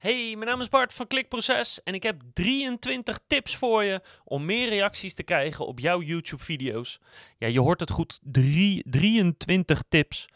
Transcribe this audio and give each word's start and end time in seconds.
Hey, 0.00 0.34
mijn 0.36 0.50
naam 0.50 0.60
is 0.60 0.68
Bart 0.68 0.94
van 0.94 1.06
Klikproces 1.06 1.82
en 1.82 1.94
ik 1.94 2.02
heb 2.02 2.22
23 2.32 3.18
tips 3.26 3.56
voor 3.56 3.84
je 3.84 4.00
om 4.24 4.44
meer 4.44 4.68
reacties 4.68 5.14
te 5.14 5.22
krijgen 5.22 5.66
op 5.66 5.78
jouw 5.78 6.02
YouTube-video's. 6.02 7.00
Ja, 7.38 7.46
je 7.46 7.60
hoort 7.60 7.80
het 7.80 7.90
goed, 7.90 8.18
drie, 8.22 8.82
23 8.90 9.82
tips. 9.88 10.26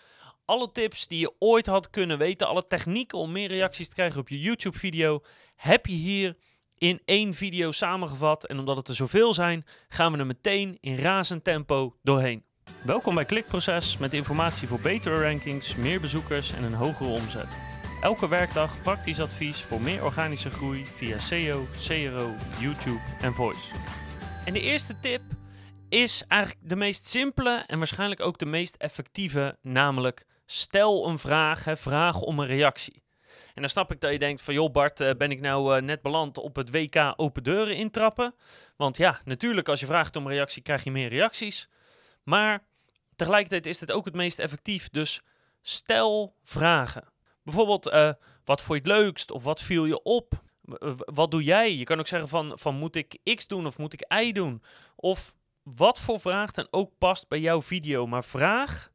Alle 0.44 0.72
tips 0.72 1.06
die 1.06 1.18
je 1.18 1.32
ooit 1.38 1.66
had 1.66 1.90
kunnen 1.90 2.18
weten, 2.18 2.46
alle 2.46 2.66
technieken 2.66 3.18
om 3.18 3.32
meer 3.32 3.48
reacties 3.48 3.88
te 3.88 3.94
krijgen 3.94 4.20
op 4.20 4.28
je 4.28 4.40
YouTube-video, 4.40 5.22
heb 5.56 5.86
je 5.86 5.94
hier 5.94 6.36
in 6.78 7.00
één 7.04 7.34
video 7.34 7.70
samengevat. 7.70 8.46
En 8.46 8.58
omdat 8.58 8.76
het 8.76 8.88
er 8.88 8.94
zoveel 8.94 9.34
zijn, 9.34 9.66
gaan 9.88 10.12
we 10.12 10.18
er 10.18 10.26
meteen 10.26 10.78
in 10.80 10.96
razend 10.96 11.44
tempo 11.44 11.96
doorheen. 12.02 12.44
Welkom 12.82 13.14
bij 13.14 13.24
Klikproces 13.24 13.98
met 13.98 14.12
informatie 14.12 14.68
voor 14.68 14.80
betere 14.80 15.22
rankings, 15.22 15.76
meer 15.76 16.00
bezoekers 16.00 16.52
en 16.52 16.62
een 16.62 16.74
hogere 16.74 17.08
omzet. 17.08 17.73
Elke 18.04 18.28
werkdag 18.28 18.82
praktisch 18.82 19.20
advies 19.20 19.62
voor 19.62 19.80
meer 19.80 20.04
organische 20.04 20.50
groei 20.50 20.86
via 20.86 21.18
SEO, 21.18 21.66
CRO, 21.86 22.34
YouTube 22.60 23.00
en 23.20 23.34
Voice. 23.34 23.74
En 24.44 24.52
de 24.52 24.60
eerste 24.60 25.00
tip 25.00 25.22
is 25.88 26.24
eigenlijk 26.28 26.68
de 26.68 26.76
meest 26.76 27.06
simpele 27.06 27.64
en 27.66 27.78
waarschijnlijk 27.78 28.20
ook 28.20 28.38
de 28.38 28.46
meest 28.46 28.76
effectieve, 28.76 29.58
namelijk 29.62 30.24
stel 30.46 31.08
een 31.08 31.18
vraag, 31.18 31.64
vraag 31.78 32.20
om 32.20 32.38
een 32.38 32.46
reactie. 32.46 33.02
En 33.54 33.60
dan 33.60 33.68
snap 33.68 33.92
ik 33.92 34.00
dat 34.00 34.12
je 34.12 34.18
denkt 34.18 34.42
van, 34.42 34.54
joh 34.54 34.72
Bart, 34.72 35.00
eh, 35.00 35.10
ben 35.18 35.30
ik 35.30 35.40
nou 35.40 35.76
eh, 35.76 35.82
net 35.82 36.02
beland 36.02 36.38
op 36.38 36.56
het 36.56 36.70
WK 36.70 37.12
open 37.16 37.42
deuren 37.42 37.76
intrappen? 37.76 38.34
Want 38.76 38.96
ja, 38.96 39.20
natuurlijk 39.24 39.68
als 39.68 39.80
je 39.80 39.86
vraagt 39.86 40.16
om 40.16 40.28
reactie 40.28 40.62
krijg 40.62 40.84
je 40.84 40.90
meer 40.90 41.08
reacties. 41.08 41.68
Maar 42.22 42.66
tegelijkertijd 43.16 43.66
is 43.66 43.78
dit 43.78 43.92
ook 43.92 44.04
het 44.04 44.14
meest 44.14 44.38
effectief, 44.38 44.88
dus 44.90 45.22
stel 45.62 46.36
vragen. 46.42 47.12
Bijvoorbeeld, 47.44 47.86
uh, 47.86 48.12
wat 48.44 48.62
vond 48.62 48.84
je 48.84 48.90
het 48.90 49.00
leukst? 49.00 49.30
Of 49.30 49.44
wat 49.44 49.62
viel 49.62 49.84
je 49.84 50.02
op? 50.02 50.42
wat 50.96 51.30
doe 51.30 51.42
jij? 51.42 51.74
Je 51.74 51.84
kan 51.84 51.98
ook 51.98 52.06
zeggen 52.06 52.28
van, 52.28 52.52
van 52.58 52.74
moet 52.74 52.96
ik 52.96 53.18
X 53.34 53.46
doen 53.46 53.66
of 53.66 53.78
moet 53.78 53.92
ik 53.92 54.12
Y 54.22 54.32
doen? 54.32 54.62
Of 54.96 55.34
wat 55.62 56.00
voor 56.00 56.20
vraag 56.20 56.50
dan 56.50 56.66
ook 56.70 56.90
past 56.98 57.28
bij 57.28 57.40
jouw 57.40 57.62
video. 57.62 58.06
Maar 58.06 58.24
vraag 58.24 58.90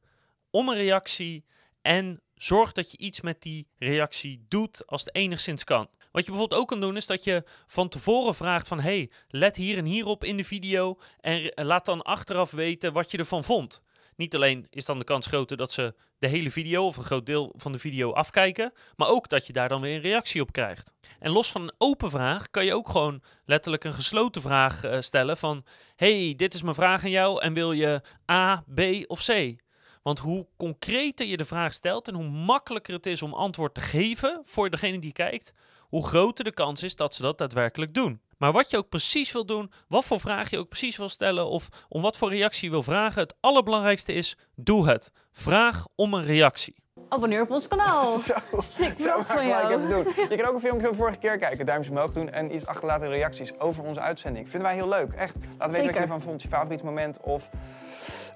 om 0.49 0.69
een 0.69 0.75
reactie 0.75 1.45
en 1.81 2.21
zorg 2.35 2.71
dat 2.71 2.91
je 2.91 2.97
iets 2.97 3.21
met 3.21 3.41
die 3.41 3.67
reactie 3.77 4.45
doet 4.47 4.87
als 4.87 5.05
het 5.05 5.15
enigszins 5.15 5.63
kan. 5.63 5.89
Wat 6.11 6.25
je 6.25 6.31
bijvoorbeeld 6.31 6.61
ook 6.61 6.67
kan 6.67 6.81
doen 6.81 6.95
is 6.95 7.05
dat 7.05 7.23
je 7.23 7.43
van 7.67 7.89
tevoren 7.89 8.35
vraagt 8.35 8.67
van 8.67 8.79
hey, 8.79 9.09
let 9.27 9.55
hier 9.55 9.77
en 9.77 9.85
hier 9.85 10.05
op 10.05 10.23
in 10.23 10.37
de 10.37 10.43
video 10.43 10.99
en 11.19 11.51
laat 11.55 11.85
dan 11.85 12.01
achteraf 12.01 12.51
weten 12.51 12.93
wat 12.93 13.11
je 13.11 13.17
ervan 13.17 13.43
vond. 13.43 13.81
Niet 14.19 14.35
alleen 14.35 14.67
is 14.69 14.85
dan 14.85 14.97
de 14.97 15.03
kans 15.03 15.27
groter 15.27 15.57
dat 15.57 15.71
ze 15.71 15.93
de 16.17 16.27
hele 16.27 16.51
video 16.51 16.85
of 16.85 16.97
een 16.97 17.03
groot 17.03 17.25
deel 17.25 17.53
van 17.55 17.71
de 17.71 17.79
video 17.79 18.11
afkijken, 18.11 18.73
maar 18.95 19.07
ook 19.07 19.29
dat 19.29 19.47
je 19.47 19.53
daar 19.53 19.69
dan 19.69 19.81
weer 19.81 19.95
een 19.95 20.01
reactie 20.01 20.41
op 20.41 20.51
krijgt. 20.51 20.93
En 21.19 21.31
los 21.31 21.51
van 21.51 21.61
een 21.61 21.73
open 21.77 22.09
vraag 22.09 22.49
kan 22.49 22.65
je 22.65 22.73
ook 22.73 22.89
gewoon 22.89 23.21
letterlijk 23.45 23.83
een 23.83 23.93
gesloten 23.93 24.41
vraag 24.41 24.85
uh, 24.85 24.97
stellen 24.99 25.37
van 25.37 25.65
hey, 25.95 26.33
dit 26.37 26.53
is 26.53 26.61
mijn 26.61 26.75
vraag 26.75 27.03
aan 27.03 27.09
jou 27.09 27.41
en 27.41 27.53
wil 27.53 27.71
je 27.71 28.01
A, 28.31 28.63
B 28.75 28.81
of 29.07 29.25
C? 29.25 29.55
Want 30.01 30.19
hoe 30.19 30.47
concreter 30.57 31.25
je 31.25 31.37
de 31.37 31.45
vraag 31.45 31.73
stelt 31.73 32.07
en 32.07 32.15
hoe 32.15 32.29
makkelijker 32.29 32.93
het 32.93 33.05
is 33.05 33.21
om 33.21 33.33
antwoord 33.33 33.73
te 33.73 33.81
geven 33.81 34.41
voor 34.43 34.69
degene 34.69 34.99
die 34.99 35.13
kijkt, 35.13 35.53
hoe 35.79 36.07
groter 36.07 36.43
de 36.43 36.53
kans 36.53 36.83
is 36.83 36.95
dat 36.95 37.15
ze 37.15 37.21
dat 37.21 37.37
daadwerkelijk 37.37 37.93
doen. 37.93 38.21
Maar 38.39 38.51
wat 38.51 38.69
je 38.69 38.77
ook 38.77 38.89
precies 38.89 39.31
wil 39.31 39.45
doen, 39.45 39.71
wat 39.87 40.05
voor 40.05 40.19
vraag 40.19 40.49
je 40.49 40.57
ook 40.57 40.67
precies 40.69 40.97
wil 40.97 41.09
stellen 41.09 41.47
of 41.47 41.67
om 41.89 42.01
wat 42.01 42.17
voor 42.17 42.29
reactie 42.29 42.65
je 42.65 42.69
wil 42.69 42.83
vragen, 42.83 43.21
het 43.21 43.35
allerbelangrijkste 43.39 44.13
is, 44.13 44.37
doe 44.55 44.89
het. 44.89 45.11
Vraag 45.31 45.87
om 45.95 46.13
een 46.13 46.23
reactie. 46.23 46.75
Abonneer 47.09 47.41
op 47.41 47.51
ons 47.51 47.67
kanaal. 47.67 48.15
zo, 48.19 48.33
Sick 48.57 49.01
zo 49.01 49.21
van 49.21 49.37
gelijk 49.37 49.69
even 49.69 49.89
doen. 49.89 50.03
Je 50.29 50.35
kan 50.35 50.45
ook 50.45 50.53
een 50.53 50.59
filmpje 50.59 50.87
van 50.87 50.95
vorige 50.95 51.17
keer 51.17 51.37
kijken, 51.37 51.65
duimpje 51.65 51.91
omhoog 51.91 52.11
doen 52.11 52.29
en 52.29 52.55
iets 52.55 52.65
achterlaten 52.65 53.09
reacties 53.09 53.59
over 53.59 53.83
onze 53.83 53.99
uitzending. 53.99 54.49
Vinden 54.49 54.69
wij 54.69 54.77
heel 54.77 54.89
leuk, 54.89 55.13
echt. 55.13 55.35
Laat 55.57 55.69
weten 55.69 55.85
wat 55.85 55.95
je 55.95 56.01
ervan 56.01 56.21
vond, 56.21 56.41
je 56.41 56.47
favoriet 56.47 56.83
moment 56.83 57.19
of 57.21 57.49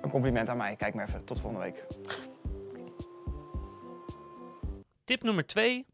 een 0.01 0.09
compliment 0.09 0.50
aan 0.50 0.57
mij. 0.57 0.75
Kijk 0.75 0.94
maar 0.94 1.07
even. 1.07 1.25
Tot 1.25 1.39
volgende 1.39 1.66
week. 1.66 1.85
Tip 5.03 5.23
nummer 5.23 5.45
2 5.45 5.85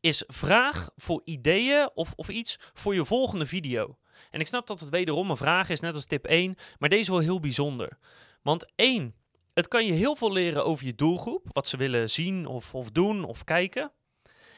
is 0.00 0.24
vraag 0.26 0.90
voor 0.96 1.20
ideeën 1.24 1.90
of, 1.94 2.12
of 2.16 2.28
iets 2.28 2.58
voor 2.72 2.94
je 2.94 3.04
volgende 3.04 3.46
video. 3.46 3.98
En 4.30 4.40
ik 4.40 4.46
snap 4.46 4.66
dat 4.66 4.80
het 4.80 4.88
wederom 4.88 5.30
een 5.30 5.36
vraag 5.36 5.68
is, 5.68 5.80
net 5.80 5.94
als 5.94 6.06
tip 6.06 6.26
1, 6.26 6.56
maar 6.78 6.88
deze 6.88 7.10
wel 7.10 7.20
heel 7.20 7.40
bijzonder. 7.40 7.98
Want 8.42 8.72
1, 8.74 9.14
het 9.54 9.68
kan 9.68 9.86
je 9.86 9.92
heel 9.92 10.16
veel 10.16 10.32
leren 10.32 10.64
over 10.64 10.86
je 10.86 10.94
doelgroep, 10.94 11.46
wat 11.52 11.68
ze 11.68 11.76
willen 11.76 12.10
zien 12.10 12.46
of, 12.46 12.74
of 12.74 12.90
doen 12.90 13.24
of 13.24 13.44
kijken. 13.44 13.92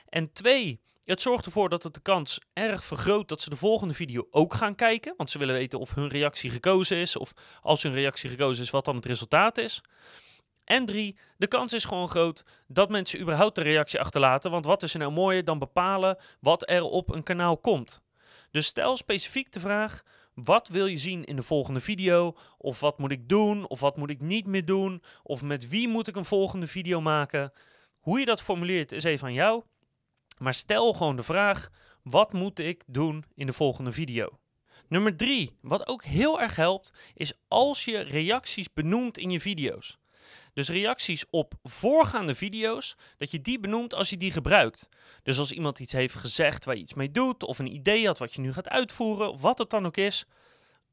En 0.09 0.33
2, 0.33 0.81
het 1.05 1.21
zorgt 1.21 1.47
ervoor 1.47 1.69
dat 1.69 1.83
het 1.83 1.95
de 1.95 2.01
kans 2.01 2.41
erg 2.53 2.85
vergroot 2.85 3.29
dat 3.29 3.41
ze 3.41 3.51
de 3.51 3.57
volgende 3.57 3.95
video 3.95 4.27
ook 4.31 4.55
gaan 4.55 4.75
kijken. 4.75 5.15
Want 5.17 5.31
ze 5.31 5.39
willen 5.39 5.55
weten 5.55 5.79
of 5.79 5.95
hun 5.95 6.09
reactie 6.09 6.51
gekozen 6.51 6.97
is. 6.97 7.17
Of 7.17 7.33
als 7.61 7.83
hun 7.83 7.93
reactie 7.93 8.31
gekozen 8.31 8.63
is, 8.65 8.71
wat 8.71 8.85
dan 8.85 8.97
het 8.97 9.07
resultaat 9.07 9.59
is. 9.59 9.81
En 10.73 10.85
drie, 10.85 11.17
de 11.37 11.47
kans 11.47 11.73
is 11.73 11.85
gewoon 11.85 12.09
groot 12.09 12.45
dat 12.67 12.89
mensen 12.89 13.21
überhaupt 13.21 13.55
de 13.55 13.63
reactie 13.63 14.01
achterlaten. 14.01 14.51
Want 14.51 14.65
wat 14.65 14.83
is 14.83 14.93
er 14.93 14.99
nou 14.99 15.13
mooier 15.13 15.45
dan 15.45 15.59
bepalen 15.59 16.17
wat 16.41 16.71
er 16.71 16.83
op 16.83 17.11
een 17.15 17.23
kanaal 17.23 17.57
komt? 17.57 18.03
Dus 18.51 18.67
stel 18.67 18.97
specifiek 18.97 19.53
de 19.53 19.61
vraag: 19.61 20.03
wat 20.35 20.69
wil 20.69 20.87
je 20.87 20.97
zien 20.97 21.25
in 21.25 21.37
de 21.37 21.43
volgende 21.43 21.81
video? 21.81 22.37
Of 22.59 22.81
wat 22.81 22.99
moet 22.99 23.11
ik 23.11 23.29
doen? 23.29 23.69
Of 23.69 23.81
wat 23.81 23.97
moet 23.97 24.11
ik 24.11 24.21
niet 24.21 24.47
meer 24.47 24.65
doen? 24.65 25.03
Of 25.23 25.43
met 25.43 25.69
wie 25.69 25.89
moet 25.89 26.09
ik 26.09 26.17
een 26.17 26.25
volgende 26.25 26.67
video 26.67 27.01
maken? 27.01 27.53
Hoe 28.01 28.19
je 28.19 28.25
dat 28.25 28.43
formuleert 28.43 28.93
is 28.93 29.05
even 29.05 29.27
aan 29.27 29.33
jou. 29.33 29.63
Maar 30.39 30.55
stel 30.55 30.93
gewoon 30.93 31.17
de 31.17 31.23
vraag: 31.23 31.71
wat 32.03 32.33
moet 32.33 32.59
ik 32.59 32.83
doen 32.87 33.25
in 33.35 33.47
de 33.47 33.53
volgende 33.53 33.93
video? 33.93 34.39
Nummer 34.89 35.17
3, 35.17 35.59
wat 35.61 35.89
ook 35.89 36.05
heel 36.05 36.41
erg 36.41 36.57
helpt, 36.57 36.93
is 37.15 37.33
als 37.49 37.85
je 37.85 37.99
reacties 37.99 38.73
benoemt 38.73 39.19
in 39.19 39.31
je 39.31 39.41
video's. 39.41 40.01
Dus 40.53 40.69
reacties 40.69 41.25
op 41.31 41.55
voorgaande 41.63 42.35
video's, 42.35 42.97
dat 43.17 43.31
je 43.31 43.41
die 43.41 43.61
benoemt 43.61 43.95
als 43.95 44.11
je 44.11 44.17
die 44.17 44.33
gebruikt. 44.33 44.89
Dus 45.23 45.39
als 45.39 45.53
iemand 45.53 45.79
iets 45.79 45.93
heeft 45.93 46.15
gezegd 46.15 46.65
waar 46.65 46.75
je 46.75 46.83
iets 46.83 46.95
mee 46.95 47.11
doet, 47.11 47.43
of 47.43 47.59
een 47.59 47.75
idee 47.75 48.07
had 48.07 48.19
wat 48.19 48.35
je 48.35 48.41
nu 48.41 48.53
gaat 48.53 48.69
uitvoeren, 48.69 49.33
of 49.33 49.41
wat 49.41 49.59
het 49.59 49.71
dan 49.71 49.87
ook 49.87 49.97
is. 49.97 50.25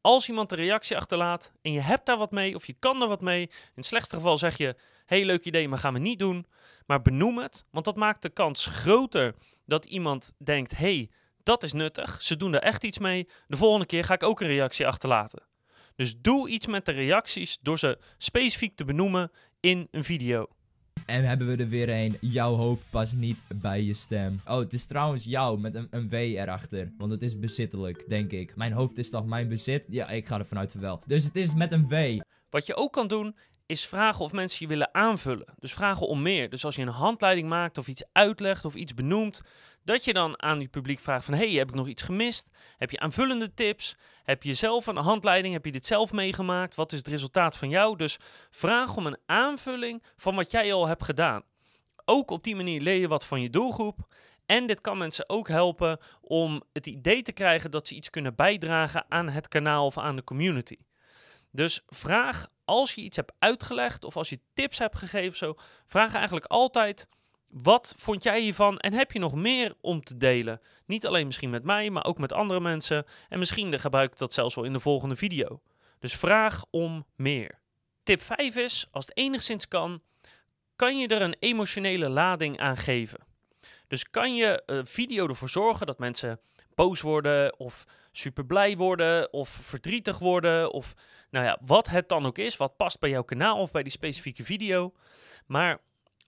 Als 0.01 0.27
iemand 0.29 0.51
een 0.51 0.57
reactie 0.57 0.97
achterlaat 0.97 1.51
en 1.61 1.71
je 1.71 1.79
hebt 1.79 2.05
daar 2.05 2.17
wat 2.17 2.31
mee, 2.31 2.55
of 2.55 2.67
je 2.67 2.75
kan 2.79 3.01
er 3.01 3.07
wat 3.07 3.21
mee, 3.21 3.41
in 3.41 3.49
het 3.75 3.85
slechtste 3.85 4.15
geval 4.15 4.37
zeg 4.37 4.57
je: 4.57 4.75
hey, 5.05 5.25
leuk 5.25 5.45
idee, 5.45 5.67
maar 5.67 5.79
gaan 5.79 5.93
we 5.93 5.99
niet 5.99 6.19
doen. 6.19 6.45
Maar 6.85 7.01
benoem 7.01 7.37
het, 7.37 7.63
want 7.71 7.85
dat 7.85 7.95
maakt 7.95 8.21
de 8.21 8.29
kans 8.29 8.65
groter 8.65 9.35
dat 9.65 9.85
iemand 9.85 10.31
denkt: 10.37 10.77
hey, 10.77 11.09
dat 11.43 11.63
is 11.63 11.73
nuttig, 11.73 12.21
ze 12.21 12.37
doen 12.37 12.53
er 12.53 12.61
echt 12.61 12.83
iets 12.83 12.99
mee. 12.99 13.27
De 13.47 13.57
volgende 13.57 13.85
keer 13.85 14.03
ga 14.03 14.13
ik 14.13 14.23
ook 14.23 14.41
een 14.41 14.47
reactie 14.47 14.87
achterlaten. 14.87 15.47
Dus 15.95 16.13
doe 16.17 16.49
iets 16.49 16.67
met 16.67 16.85
de 16.85 16.91
reacties 16.91 17.57
door 17.61 17.79
ze 17.79 17.99
specifiek 18.17 18.75
te 18.75 18.85
benoemen 18.85 19.31
in 19.59 19.87
een 19.91 20.03
video. 20.03 20.47
En 21.05 21.23
hebben 21.23 21.47
we 21.47 21.63
er 21.63 21.69
weer 21.69 21.89
een. 21.89 22.17
Jouw 22.21 22.53
hoofd 22.53 22.85
past 22.89 23.15
niet 23.15 23.43
bij 23.55 23.81
je 23.81 23.93
stem. 23.93 24.39
Oh, 24.45 24.57
het 24.57 24.73
is 24.73 24.85
trouwens 24.85 25.23
jou 25.23 25.59
met 25.59 25.75
een, 25.75 25.87
een 25.89 26.09
W 26.09 26.13
erachter. 26.13 26.93
Want 26.97 27.11
het 27.11 27.23
is 27.23 27.39
bezittelijk, 27.39 28.09
denk 28.09 28.31
ik. 28.31 28.55
Mijn 28.55 28.71
hoofd 28.71 28.97
is 28.97 29.09
toch 29.09 29.25
mijn 29.25 29.47
bezit? 29.47 29.87
Ja, 29.89 30.09
ik 30.09 30.27
ga 30.27 30.37
er 30.39 30.45
vanuit 30.45 30.71
van 30.71 30.81
wel. 30.81 31.01
Dus 31.05 31.23
het 31.23 31.35
is 31.35 31.53
met 31.53 31.71
een 31.71 31.87
W. 31.87 32.19
Wat 32.49 32.65
je 32.65 32.75
ook 32.75 32.93
kan 32.93 33.07
doen, 33.07 33.35
is 33.65 33.85
vragen 33.85 34.25
of 34.25 34.31
mensen 34.31 34.57
je 34.61 34.67
willen 34.67 34.93
aanvullen. 34.93 35.53
Dus 35.59 35.73
vragen 35.73 36.07
om 36.07 36.21
meer. 36.21 36.49
Dus 36.49 36.65
als 36.65 36.75
je 36.75 36.81
een 36.81 36.87
handleiding 36.87 37.49
maakt 37.49 37.77
of 37.77 37.87
iets 37.87 38.03
uitlegt 38.11 38.65
of 38.65 38.75
iets 38.75 38.93
benoemt, 38.93 39.41
dat 39.89 40.03
je 40.03 40.13
dan 40.13 40.41
aan 40.41 40.61
je 40.61 40.67
publiek 40.67 40.99
vraagt 40.99 41.25
van, 41.25 41.33
hey, 41.33 41.49
heb 41.49 41.69
ik 41.69 41.75
nog 41.75 41.87
iets 41.87 42.01
gemist? 42.01 42.49
Heb 42.77 42.91
je 42.91 42.99
aanvullende 42.99 43.53
tips? 43.53 43.95
Heb 44.23 44.43
je 44.43 44.53
zelf 44.53 44.87
een 44.87 44.95
handleiding? 44.95 45.53
Heb 45.53 45.65
je 45.65 45.71
dit 45.71 45.85
zelf 45.85 46.11
meegemaakt? 46.11 46.75
Wat 46.75 46.91
is 46.91 46.97
het 46.97 47.07
resultaat 47.07 47.57
van 47.57 47.69
jou? 47.69 47.97
Dus 47.97 48.17
vraag 48.51 48.97
om 48.97 49.05
een 49.05 49.17
aanvulling 49.25 50.03
van 50.15 50.35
wat 50.35 50.51
jij 50.51 50.73
al 50.73 50.87
hebt 50.87 51.03
gedaan. 51.03 51.43
Ook 52.05 52.31
op 52.31 52.43
die 52.43 52.55
manier 52.55 52.81
leer 52.81 52.99
je 52.99 53.07
wat 53.07 53.25
van 53.25 53.41
je 53.41 53.49
doelgroep. 53.49 54.13
En 54.45 54.67
dit 54.67 54.81
kan 54.81 54.97
mensen 54.97 55.29
ook 55.29 55.47
helpen 55.47 55.97
om 56.21 56.63
het 56.73 56.87
idee 56.87 57.21
te 57.21 57.31
krijgen 57.31 57.71
dat 57.71 57.87
ze 57.87 57.95
iets 57.95 58.09
kunnen 58.09 58.35
bijdragen 58.35 59.05
aan 59.07 59.29
het 59.29 59.47
kanaal 59.47 59.85
of 59.85 59.97
aan 59.97 60.15
de 60.15 60.23
community. 60.23 60.77
Dus 61.51 61.81
vraag 61.87 62.47
als 62.65 62.95
je 62.95 63.01
iets 63.01 63.15
hebt 63.15 63.33
uitgelegd 63.39 64.03
of 64.03 64.17
als 64.17 64.29
je 64.29 64.39
tips 64.53 64.77
hebt 64.77 64.97
gegeven, 64.97 65.37
zo, 65.37 65.55
vraag 65.85 66.13
eigenlijk 66.13 66.45
altijd: 66.45 67.07
wat 67.49 67.93
vond 67.97 68.23
jij 68.23 68.41
hiervan 68.41 68.79
en 68.79 68.93
heb 68.93 69.11
je 69.11 69.19
nog 69.19 69.35
meer 69.35 69.75
om 69.81 70.03
te 70.03 70.17
delen? 70.17 70.61
Niet 70.85 71.05
alleen 71.05 71.25
misschien 71.25 71.49
met 71.49 71.63
mij, 71.63 71.89
maar 71.89 72.05
ook 72.05 72.17
met 72.17 72.33
andere 72.33 72.59
mensen. 72.59 73.05
En 73.29 73.39
misschien 73.39 73.79
gebruik 73.79 74.11
ik 74.11 74.17
dat 74.17 74.33
zelfs 74.33 74.55
wel 74.55 74.63
in 74.63 74.73
de 74.73 74.79
volgende 74.79 75.15
video. 75.15 75.61
Dus 75.99 76.15
vraag 76.15 76.65
om 76.69 77.05
meer. 77.15 77.59
Tip 78.03 78.21
5 78.21 78.55
is: 78.55 78.87
als 78.91 79.05
het 79.05 79.17
enigszins 79.17 79.67
kan, 79.67 80.01
kan 80.75 80.99
je 80.99 81.07
er 81.07 81.21
een 81.21 81.35
emotionele 81.39 82.09
lading 82.09 82.59
aan 82.59 82.77
geven. 82.77 83.19
Dus 83.87 84.09
kan 84.09 84.35
je 84.35 84.63
een 84.65 84.87
video 84.87 85.27
ervoor 85.27 85.49
zorgen 85.49 85.87
dat 85.87 85.99
mensen 85.99 86.39
boos 86.75 87.01
worden 87.01 87.59
of 87.59 87.85
super 88.11 88.45
blij 88.45 88.77
worden 88.77 89.33
of 89.33 89.49
verdrietig 89.49 90.19
worden 90.19 90.71
of 90.71 90.93
nou 91.29 91.45
ja, 91.45 91.57
wat 91.65 91.87
het 91.87 92.09
dan 92.09 92.25
ook 92.25 92.37
is, 92.37 92.57
wat 92.57 92.77
past 92.77 92.99
bij 92.99 93.09
jouw 93.09 93.23
kanaal 93.23 93.57
of 93.57 93.71
bij 93.71 93.83
die 93.83 93.91
specifieke 93.91 94.43
video. 94.43 94.93
Maar 95.45 95.79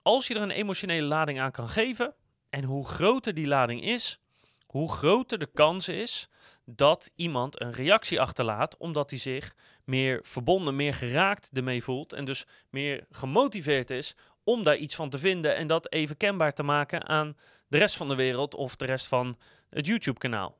als 0.01 0.27
je 0.27 0.35
er 0.35 0.41
een 0.41 0.51
emotionele 0.51 1.07
lading 1.07 1.39
aan 1.39 1.51
kan 1.51 1.69
geven 1.69 2.13
En 2.49 2.63
hoe 2.63 2.87
groter 2.87 3.33
die 3.33 3.47
lading 3.47 3.83
is, 3.83 4.19
hoe 4.65 4.91
groter 4.91 5.39
de 5.39 5.49
kans 5.53 5.87
is 5.87 6.29
dat 6.65 7.11
iemand 7.15 7.61
een 7.61 7.73
reactie 7.73 8.21
achterlaat, 8.21 8.77
omdat 8.77 9.09
hij 9.09 9.19
zich 9.19 9.55
meer 9.85 10.19
verbonden, 10.23 10.75
meer 10.75 10.93
geraakt 10.93 11.49
ermee 11.53 11.83
voelt 11.83 12.13
en 12.13 12.25
dus 12.25 12.45
meer 12.69 13.05
gemotiveerd 13.11 13.89
is 13.89 14.15
om 14.43 14.63
daar 14.63 14.75
iets 14.75 14.95
van 14.95 15.09
te 15.09 15.17
vinden 15.17 15.55
en 15.55 15.67
dat 15.67 15.91
even 15.91 16.17
kenbaar 16.17 16.53
te 16.53 16.63
maken 16.63 17.07
aan 17.07 17.37
de 17.67 17.77
rest 17.77 17.95
van 17.95 18.07
de 18.07 18.15
wereld 18.15 18.55
of 18.55 18.75
de 18.75 18.85
rest 18.85 19.07
van 19.07 19.35
het 19.69 19.85
YouTube-kanaal. 19.85 20.57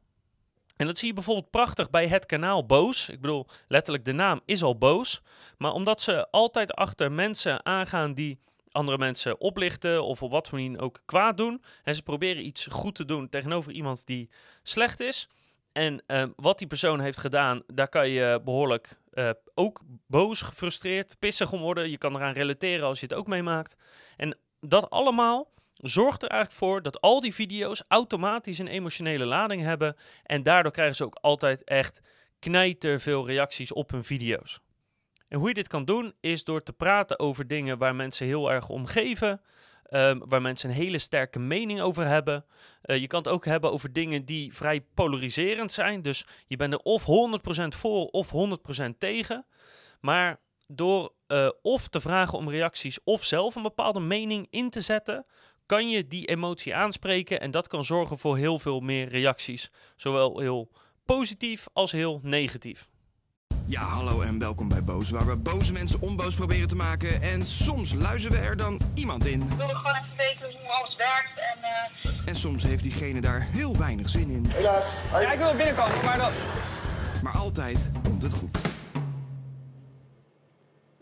En 0.76 0.88
dat 0.88 0.98
zie 0.98 1.08
je 1.08 1.14
bijvoorbeeld 1.14 1.50
prachtig 1.50 1.90
bij 1.90 2.08
het 2.08 2.26
kanaal 2.26 2.66
Boos. 2.66 3.10
Ik 3.10 3.22
bedoel, 3.22 3.48
letterlijk 3.68 4.06
de 4.06 4.12
naam 4.12 4.42
is 4.46 4.64
al 4.64 4.78
boos. 4.78 5.22
Maar 5.58 5.72
omdat 5.72 6.02
ze 6.02 6.30
altijd 6.32 6.74
achter 6.74 7.12
mensen 7.12 7.66
aangaan 7.66 8.14
die 8.14 8.40
andere 8.72 8.98
mensen 8.98 9.40
oplichten 9.40 10.04
of 10.04 10.24
op 10.24 10.32
wat 10.32 10.48
voor 10.48 10.60
manier 10.60 10.80
ook 10.80 11.02
kwaad 11.06 11.38
doen. 11.38 11.64
En 11.84 11.96
ze 11.96 12.04
proberen 12.04 12.46
iets 12.46 12.66
goed 12.66 12.96
te 12.96 13.06
doen 13.06 13.30
tegenover 13.30 13.72
iemand 13.72 14.06
die 14.06 14.30
slecht 14.64 15.00
is. 15.00 15.30
En 15.72 16.04
uh, 16.08 16.24
wat 16.36 16.58
die 16.58 16.68
persoon 16.68 17.00
heeft 17.00 17.18
gedaan, 17.18 17.64
daar 17.68 17.88
kan 17.88 18.10
je 18.10 18.42
behoorlijk 18.44 19.00
uh, 19.14 19.30
ook 19.54 19.82
boos, 20.08 20.42
gefrustreerd, 20.42 21.20
pissig 21.20 21.52
om 21.52 21.62
worden. 21.62 21.90
Je 21.90 21.98
kan 21.98 22.16
eraan 22.16 22.34
relateren 22.34 22.88
als 22.88 23.00
je 23.00 23.06
het 23.06 23.16
ook 23.16 23.28
meemaakt. 23.28 23.76
En 24.18 24.38
dat 24.60 24.90
allemaal 24.90 25.52
zorgt 25.76 26.24
er 26.24 26.30
eigenlijk 26.30 26.60
voor 26.60 26.82
dat 26.82 27.02
al 27.02 27.20
die 27.20 27.34
video's 27.34 27.84
automatisch 27.88 28.60
een 28.60 28.68
emotionele 28.68 29.26
lading 29.26 29.62
hebben. 29.62 29.96
En 30.24 30.44
daardoor 30.44 30.72
krijgen 30.72 30.96
ze 30.96 31.04
ook 31.04 31.18
altijd 31.22 31.64
echt 31.64 32.02
knijter 32.40 33.00
veel 33.00 33.26
reacties 33.26 33.74
op 33.74 33.92
hun 33.92 34.04
video's. 34.04 34.60
En 35.32 35.38
hoe 35.38 35.48
je 35.48 35.54
dit 35.54 35.68
kan 35.68 35.86
doen, 35.86 36.14
is 36.20 36.44
door 36.44 36.64
te 36.64 36.74
praten 36.74 37.20
over 37.20 37.48
dingen 37.48 37.78
waar 37.78 37.96
mensen 37.96 38.26
heel 38.26 38.52
erg 38.52 38.70
om 38.70 38.86
geven. 38.86 39.42
Um, 39.90 40.22
waar 40.28 40.42
mensen 40.42 40.70
een 40.70 40.76
hele 40.76 40.98
sterke 40.98 41.40
mening 41.40 41.82
over 41.82 42.06
hebben. 42.06 42.46
Uh, 42.86 42.98
je 42.98 43.08
kan 43.08 43.20
het 43.20 43.28
ook 43.28 43.46
hebben 43.46 43.72
over 43.72 43.94
dingen 43.94 44.26
die 44.26 44.54
vrij 44.54 44.82
polariserend 44.94 45.72
zijn. 45.72 46.02
Dus 46.02 46.26
je 46.48 46.56
bent 46.56 46.74
er 46.74 46.80
of 46.80 47.04
100% 47.04 47.06
voor 47.68 48.06
of 48.06 48.32
100% 48.84 48.98
tegen. 48.98 49.46
Maar 50.02 50.40
door 50.68 51.14
uh, 51.28 51.50
of 51.62 51.88
te 51.88 52.02
vragen 52.02 52.38
om 52.38 52.50
reacties 52.50 53.04
of 53.04 53.24
zelf 53.24 53.56
een 53.56 53.62
bepaalde 53.62 54.00
mening 54.00 54.48
in 54.50 54.70
te 54.70 54.82
zetten, 54.82 55.26
kan 55.66 55.90
je 55.90 56.08
die 56.08 56.26
emotie 56.26 56.76
aanspreken. 56.76 57.40
En 57.40 57.52
dat 57.52 57.68
kan 57.68 57.84
zorgen 57.84 58.18
voor 58.18 58.38
heel 58.38 58.60
veel 58.60 58.80
meer 58.80 59.08
reacties. 59.08 59.72
Zowel 59.96 60.40
heel 60.40 60.72
positief 61.06 61.68
als 61.74 61.92
heel 61.92 62.20
negatief. 62.24 62.90
Ja, 63.72 63.84
hallo 63.84 64.22
en 64.22 64.40
welkom 64.40 64.68
bij 64.68 64.84
Boos, 64.84 65.10
waar 65.10 65.26
we 65.26 65.36
boze 65.36 65.72
mensen 65.72 66.02
onboos 66.02 66.36
proberen 66.36 66.68
te 66.68 66.76
maken. 66.76 67.22
En 67.22 67.44
soms 67.44 67.94
luizen 67.94 68.32
we 68.32 68.38
er 68.38 68.58
dan 68.58 68.80
iemand 68.94 69.26
in. 69.26 69.42
Ik 69.42 69.58
wilde 69.58 69.76
gewoon 69.76 69.96
even 69.96 70.18
weten 70.18 70.60
hoe 70.60 70.72
alles 70.72 70.96
werkt 70.96 71.40
en... 71.40 71.58
Uh... 72.12 72.28
En 72.28 72.36
soms 72.36 72.64
heeft 72.64 72.84
diegene 72.84 73.22
daar 73.22 73.48
heel 73.52 73.78
weinig 73.78 74.10
zin 74.10 74.30
in. 74.30 74.46
Helaas. 74.50 74.86
Ja, 75.12 75.32
ik 75.32 75.38
wil 75.38 75.56
binnenkomen, 75.56 76.06
maar 76.06 76.18
dan... 76.18 76.32
Maar 77.24 77.34
altijd 77.34 77.90
komt 78.04 78.22
het 78.22 78.34
goed. 78.34 78.62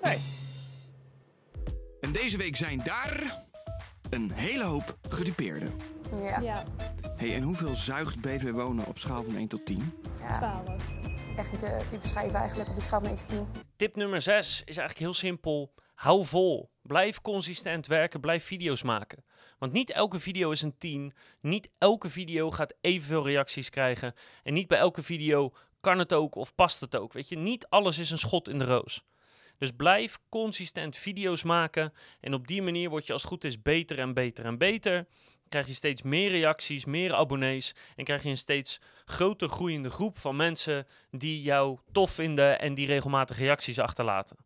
Nee. 0.02 0.18
En 2.02 2.12
deze 2.12 2.38
week 2.38 2.56
zijn 2.56 2.82
daar 2.84 3.38
een 4.10 4.32
hele 4.34 4.64
hoop 4.64 4.98
gedupeerden. 5.10 5.72
Ja. 6.22 6.40
Ja, 6.40 6.64
hey, 7.16 7.36
en 7.36 7.42
hoeveel 7.42 7.76
zuigt 7.76 8.22
BV 8.22 8.52
Wonen 8.52 8.86
op 8.86 8.98
schaal 8.98 9.24
van 9.24 9.36
1 9.36 9.48
tot 9.48 9.66
10? 9.66 9.94
ja. 10.22 10.38
12. 10.38 11.09
Echt 11.40 11.52
niet 11.52 11.60
te, 11.60 11.78
te 11.90 11.98
beschrijven 11.98 12.36
eigenlijk 12.36 12.70
op 12.70 12.76
die 12.76 12.84
schaal 12.84 13.00
van 13.00 13.10
1 13.10 13.18
tot 13.18 13.28
10. 13.28 13.48
Tip 13.76 13.96
nummer 13.96 14.22
6 14.22 14.48
is 14.48 14.78
eigenlijk 14.78 15.00
heel 15.00 15.14
simpel. 15.14 15.74
Hou 15.94 16.26
vol. 16.26 16.72
Blijf 16.82 17.22
consistent 17.22 17.88
werken. 17.88 18.20
Blijf 18.20 18.44
video's 18.44 18.84
maken. 18.84 19.24
Want 19.58 19.72
niet 19.72 19.92
elke 19.92 20.20
video 20.20 20.52
is 20.52 20.62
een 20.62 20.78
10. 20.78 21.14
Niet 21.42 21.70
elke 21.78 22.10
video 22.10 22.52
gaat 22.52 22.74
evenveel 22.82 23.26
reacties 23.26 23.70
krijgen. 23.70 24.14
En 24.44 24.54
niet 24.54 24.68
bij 24.68 24.78
elke 24.78 25.04
video 25.04 25.54
kan 25.80 26.00
het 26.00 26.14
ook 26.14 26.36
of 26.36 26.56
past 26.56 26.82
het 26.82 26.96
ook. 26.96 27.14
Weet 27.14 27.30
je, 27.30 27.38
niet 27.38 27.68
alles 27.68 27.98
is 27.98 28.12
een 28.12 28.18
schot 28.18 28.50
in 28.50 28.60
de 28.60 28.66
roos. 28.66 29.04
Dus 29.58 29.72
blijf 29.72 30.20
consistent 30.30 30.96
video's 30.96 31.44
maken. 31.44 31.94
En 32.20 32.34
op 32.34 32.48
die 32.48 32.62
manier 32.62 32.90
word 32.90 33.06
je 33.06 33.14
als 33.14 33.22
het 33.22 33.32
goed 33.32 33.44
is 33.44 33.62
beter 33.62 34.00
en 34.00 34.14
beter 34.14 34.46
en 34.46 34.58
beter. 34.58 35.08
Krijg 35.50 35.68
je 35.68 35.74
steeds 35.74 36.02
meer 36.02 36.30
reacties, 36.30 36.86
meer 36.86 37.14
abonnees. 37.14 37.76
En 37.96 38.04
krijg 38.04 38.24
je 38.24 38.30
een 38.30 38.38
steeds 38.38 38.80
groter 39.06 39.50
groeiende 39.50 39.90
groep 39.90 40.18
van 40.18 40.36
mensen 40.36 40.88
die 41.12 41.42
jou 41.42 41.78
tof 41.92 42.12
vinden 42.12 42.60
en 42.60 42.74
die 42.74 42.88
regelmatig 42.88 43.38
reacties 43.38 43.80
achterlaten. 43.80 44.38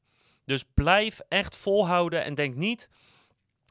Dus 0.45 0.63
blijf 0.73 1.19
echt 1.27 1.55
volhouden 1.55 2.23
en 2.23 2.35
denk 2.35 2.55
niet 2.55 2.89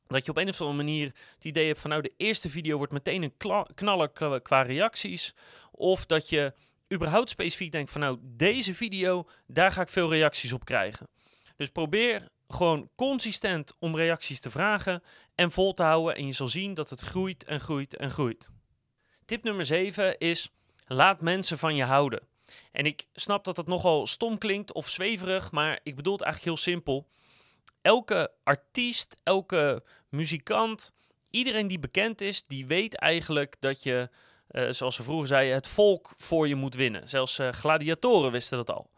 dat 0.07 0.25
je 0.25 0.31
op 0.31 0.37
een 0.37 0.49
of 0.49 0.61
andere 0.61 0.83
manier 0.85 1.13
het 1.35 1.45
idee 1.45 1.67
hebt 1.67 1.81
van 1.81 1.91
nou 1.91 2.03
de 2.03 2.13
eerste 2.17 2.51
video 2.51 2.77
wordt 2.77 2.93
meteen 2.93 3.23
een 3.23 3.35
knaller 3.75 4.11
qua 4.43 4.63
reacties. 4.63 5.35
Of 5.71 6.07
dat 6.07 6.29
je 6.29 6.55
überhaupt 6.93 7.29
specifiek 7.29 7.73
denkt 7.73 7.91
van 7.91 8.01
nou 8.01 8.19
deze 8.23 8.75
video, 8.75 9.29
daar 9.47 9.73
ga 9.73 9.81
ik 9.81 9.89
veel 9.89 10.11
reacties 10.11 10.53
op 10.53 10.65
krijgen. 10.65 11.09
Dus 11.57 11.69
probeer 11.69 12.29
gewoon 12.49 12.91
consistent 12.97 13.77
om 13.79 13.97
reacties 13.97 14.41
te 14.41 14.51
vragen 14.51 15.03
en 15.43 15.51
vol 15.51 15.75
te 15.75 15.83
houden. 15.83 16.17
En 16.17 16.27
je 16.27 16.33
zal 16.33 16.49
zien 16.49 16.75
dat 16.75 16.91
het 16.91 17.01
groeit 17.01 17.45
en 17.45 17.61
groeit 17.61 17.97
en 17.97 18.11
groeit. 18.11 18.51
Tip 19.25 19.45
nummer 19.45 19.65
7 19.65 20.19
is: 20.19 20.51
laat 20.87 21.21
mensen 21.21 21.59
van 21.59 21.77
je 21.77 21.85
houden. 21.85 22.21
En 22.73 22.87
ik 22.87 23.07
snap 23.15 23.45
dat 23.45 23.57
het 23.57 23.67
nogal 23.67 24.07
stom 24.07 24.39
klinkt 24.39 24.73
of 24.73 24.89
zweverig, 24.89 25.51
maar 25.51 25.81
ik 25.83 25.97
bedoel 25.97 26.13
het 26.13 26.23
eigenlijk 26.23 26.55
heel 26.55 26.73
simpel. 26.73 27.09
Elke 27.83 28.33
artiest, 28.43 29.17
elke 29.23 29.85
muzikant, 30.09 30.93
iedereen 31.31 31.67
die 31.67 31.79
bekend 31.79 32.21
is, 32.21 32.43
die 32.47 32.67
weet 32.67 32.95
eigenlijk 32.95 33.57
dat 33.61 33.83
je, 33.83 34.11
eh, 34.49 34.71
zoals 34.71 34.95
ze 34.95 35.03
vroeger 35.03 35.27
zeiden, 35.27 35.55
het 35.55 35.67
volk 35.67 36.13
voor 36.17 36.49
je 36.49 36.55
moet 36.55 36.75
winnen. 36.75 37.09
Zelfs 37.09 37.39
eh, 37.39 37.49
gladiatoren 37.49 38.33
wisten 38.33 38.57
dat 38.57 38.71
al. 38.71 38.91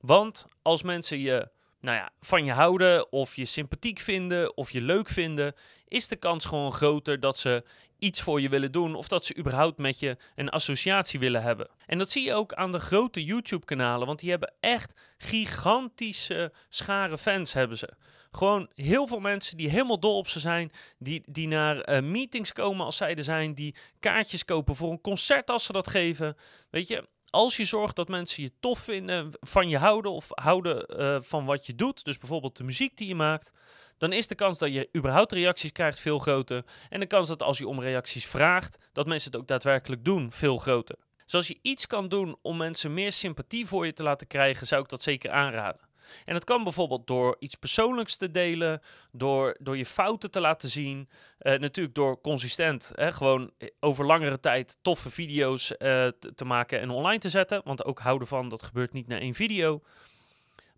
Want 0.00 0.44
als 0.62 0.82
mensen 0.82 1.18
je 1.18 1.48
nou 1.80 1.96
ja, 1.96 2.10
van 2.20 2.44
je 2.44 2.52
houden, 2.52 3.12
of 3.12 3.36
je 3.36 3.44
sympathiek 3.44 3.98
vinden, 3.98 4.56
of 4.56 4.70
je 4.70 4.80
leuk 4.80 5.08
vinden, 5.08 5.54
is 5.88 6.08
de 6.08 6.16
kans 6.16 6.44
gewoon 6.44 6.72
groter 6.72 7.20
dat 7.20 7.38
ze 7.38 7.64
iets 7.98 8.20
voor 8.20 8.40
je 8.40 8.48
willen 8.48 8.72
doen, 8.72 8.94
of 8.94 9.08
dat 9.08 9.24
ze 9.24 9.36
überhaupt 9.36 9.78
met 9.78 9.98
je 9.98 10.16
een 10.34 10.48
associatie 10.48 11.20
willen 11.20 11.42
hebben. 11.42 11.70
En 11.86 11.98
dat 11.98 12.10
zie 12.10 12.24
je 12.24 12.34
ook 12.34 12.52
aan 12.52 12.72
de 12.72 12.78
grote 12.78 13.24
YouTube-kanalen, 13.24 14.06
want 14.06 14.20
die 14.20 14.30
hebben 14.30 14.54
echt 14.60 15.00
gigantische 15.18 16.52
scharen 16.68 17.18
fans 17.18 17.52
hebben 17.52 17.78
ze. 17.78 17.92
Gewoon 18.30 18.70
heel 18.74 19.06
veel 19.06 19.20
mensen 19.20 19.56
die 19.56 19.68
helemaal 19.68 20.00
dol 20.00 20.16
op 20.16 20.28
ze 20.28 20.40
zijn, 20.40 20.70
die, 20.98 21.22
die 21.26 21.48
naar 21.48 21.80
eh, 21.80 22.02
meetings 22.02 22.52
komen 22.52 22.84
als 22.84 22.96
zij 22.96 23.14
er 23.14 23.24
zijn, 23.24 23.54
die 23.54 23.74
kaartjes 24.00 24.44
kopen 24.44 24.76
voor 24.76 24.90
een 24.90 25.00
concert 25.00 25.50
als 25.50 25.64
ze 25.64 25.72
dat 25.72 25.88
geven. 25.88 26.36
Weet 26.70 26.88
je, 26.88 27.08
als 27.30 27.56
je 27.56 27.64
zorgt 27.64 27.96
dat 27.96 28.08
mensen 28.08 28.42
je 28.42 28.52
tof 28.60 28.78
vinden, 28.78 29.30
van 29.40 29.68
je 29.68 29.78
houden 29.78 30.12
of 30.12 30.26
houden 30.30 30.86
eh, 30.86 31.16
van 31.20 31.44
wat 31.44 31.66
je 31.66 31.74
doet, 31.74 32.04
dus 32.04 32.18
bijvoorbeeld 32.18 32.56
de 32.56 32.64
muziek 32.64 32.96
die 32.96 33.08
je 33.08 33.14
maakt, 33.14 33.52
dan 33.98 34.12
is 34.12 34.26
de 34.26 34.34
kans 34.34 34.58
dat 34.58 34.72
je 34.72 34.88
überhaupt 34.96 35.32
reacties 35.32 35.72
krijgt 35.72 36.00
veel 36.00 36.18
groter. 36.18 36.64
En 36.88 37.00
de 37.00 37.06
kans 37.06 37.28
dat 37.28 37.42
als 37.42 37.58
je 37.58 37.68
om 37.68 37.80
reacties 37.80 38.26
vraagt, 38.26 38.88
dat 38.92 39.06
mensen 39.06 39.30
het 39.30 39.40
ook 39.40 39.48
daadwerkelijk 39.48 40.04
doen, 40.04 40.32
veel 40.32 40.58
groter. 40.58 40.96
Dus 41.24 41.34
als 41.34 41.48
je 41.48 41.58
iets 41.62 41.86
kan 41.86 42.08
doen 42.08 42.36
om 42.42 42.56
mensen 42.56 42.94
meer 42.94 43.12
sympathie 43.12 43.66
voor 43.66 43.86
je 43.86 43.92
te 43.92 44.02
laten 44.02 44.26
krijgen, 44.26 44.66
zou 44.66 44.82
ik 44.82 44.88
dat 44.88 45.02
zeker 45.02 45.30
aanraden. 45.30 45.87
En 46.24 46.34
dat 46.34 46.44
kan 46.44 46.62
bijvoorbeeld 46.62 47.06
door 47.06 47.36
iets 47.38 47.54
persoonlijks 47.54 48.16
te 48.16 48.30
delen, 48.30 48.80
door, 49.12 49.56
door 49.60 49.76
je 49.76 49.86
fouten 49.86 50.30
te 50.30 50.40
laten 50.40 50.68
zien. 50.68 51.08
Eh, 51.38 51.58
natuurlijk 51.58 51.94
door 51.94 52.20
consistent, 52.20 52.92
hè, 52.94 53.12
gewoon 53.12 53.50
over 53.80 54.06
langere 54.06 54.40
tijd 54.40 54.78
toffe 54.82 55.10
video's 55.10 55.76
eh, 55.76 56.06
te, 56.34 56.44
maken 56.44 56.80
en 56.80 56.90
online 56.90 57.18
te 57.18 57.28
zetten. 57.28 57.60
Want 57.64 57.84
ook 57.84 57.98
houden 57.98 58.28
van, 58.28 58.48
dat 58.48 58.62
gebeurt 58.62 58.92
niet 58.92 59.08
na 59.08 59.18
één 59.18 59.34
video. 59.34 59.82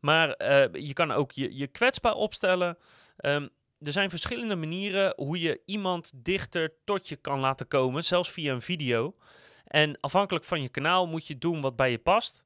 Maar 0.00 0.32
eh, 0.32 0.84
je 0.86 0.92
kan 0.92 1.12
ook 1.12 1.32
je, 1.32 1.56
je 1.56 1.66
kwetsbaar 1.66 2.14
opstellen. 2.14 2.78
Ehm, 3.16 3.48
er 3.80 3.92
zijn 3.92 4.10
verschillende 4.10 4.56
manieren 4.56 5.12
hoe 5.16 5.40
je 5.40 5.60
iemand 5.64 6.12
dichter 6.16 6.72
tot 6.84 7.08
je 7.08 7.16
kan 7.16 7.40
laten 7.40 7.68
komen, 7.68 8.04
zelfs 8.04 8.30
via 8.30 8.52
een 8.52 8.60
video. 8.60 9.14
En 9.64 10.00
afhankelijk 10.00 10.44
van 10.44 10.62
je 10.62 10.68
kanaal 10.68 11.06
moet 11.06 11.26
je 11.26 11.38
doen 11.38 11.60
wat 11.60 11.76
bij 11.76 11.90
je 11.90 11.98
past. 11.98 12.44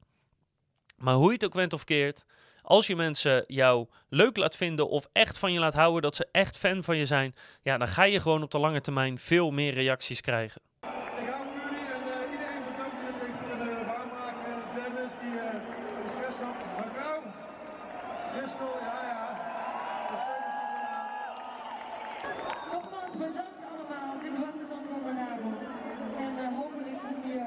Maar 0.96 1.14
hoe 1.14 1.26
je 1.26 1.32
het 1.32 1.44
ook 1.44 1.54
went 1.54 1.72
of 1.72 1.84
keert, 1.84 2.24
als 2.64 2.86
je 2.86 2.96
mensen 2.96 3.44
jou 3.46 3.86
leuk 4.08 4.36
laat 4.36 4.56
vinden 4.56 4.88
of 4.88 5.08
echt 5.12 5.38
van 5.38 5.52
je 5.52 5.58
laat 5.58 5.74
houden, 5.74 6.02
dat 6.02 6.16
ze 6.16 6.28
echt 6.32 6.56
fan 6.56 6.84
van 6.84 6.96
je 6.96 7.06
zijn, 7.06 7.34
ja, 7.62 7.78
dan 7.78 7.88
ga 7.88 8.02
je 8.04 8.20
gewoon 8.20 8.42
op 8.42 8.50
de 8.50 8.58
lange 8.58 8.80
termijn 8.80 9.18
veel 9.18 9.50
meer 9.50 9.74
reacties 9.74 10.20
krijgen. 10.20 10.60
Ik 10.80 10.88
hou 10.88 11.44
van 11.44 11.56
jullie 11.62 11.86
en 11.96 12.02
eh, 12.12 12.32
iedereen 12.32 12.64
bedankt 12.70 12.96
die 13.00 13.06
het 13.12 13.20
heeft 13.24 13.40
kunnen 13.48 13.86
waarmaken. 13.86 14.54
Dennis 14.74 15.12
die 15.20 15.34
eh 15.40 15.52
de 16.04 16.10
stress 16.14 16.38
had. 16.44 16.56
Mevrouw, 16.80 17.20
Christel, 18.32 18.74
ja 18.88 18.98
ja. 19.10 19.22
De 20.10 20.16
steun 20.22 20.44
is 20.48 20.56
goed 20.60 20.74
gedaan. 20.82 21.06
Nogmaals 22.72 23.14
bedankt 23.24 23.62
allemaal. 23.72 24.12
Dit 24.24 24.34
was 24.44 24.54
het 24.60 24.68
dan 24.72 24.82
voor 24.88 25.02
vanavond. 25.10 25.58
En 26.24 26.32
eh, 26.42 26.48
hopelijk 26.60 26.98
zie 27.04 27.32
je 27.32 27.42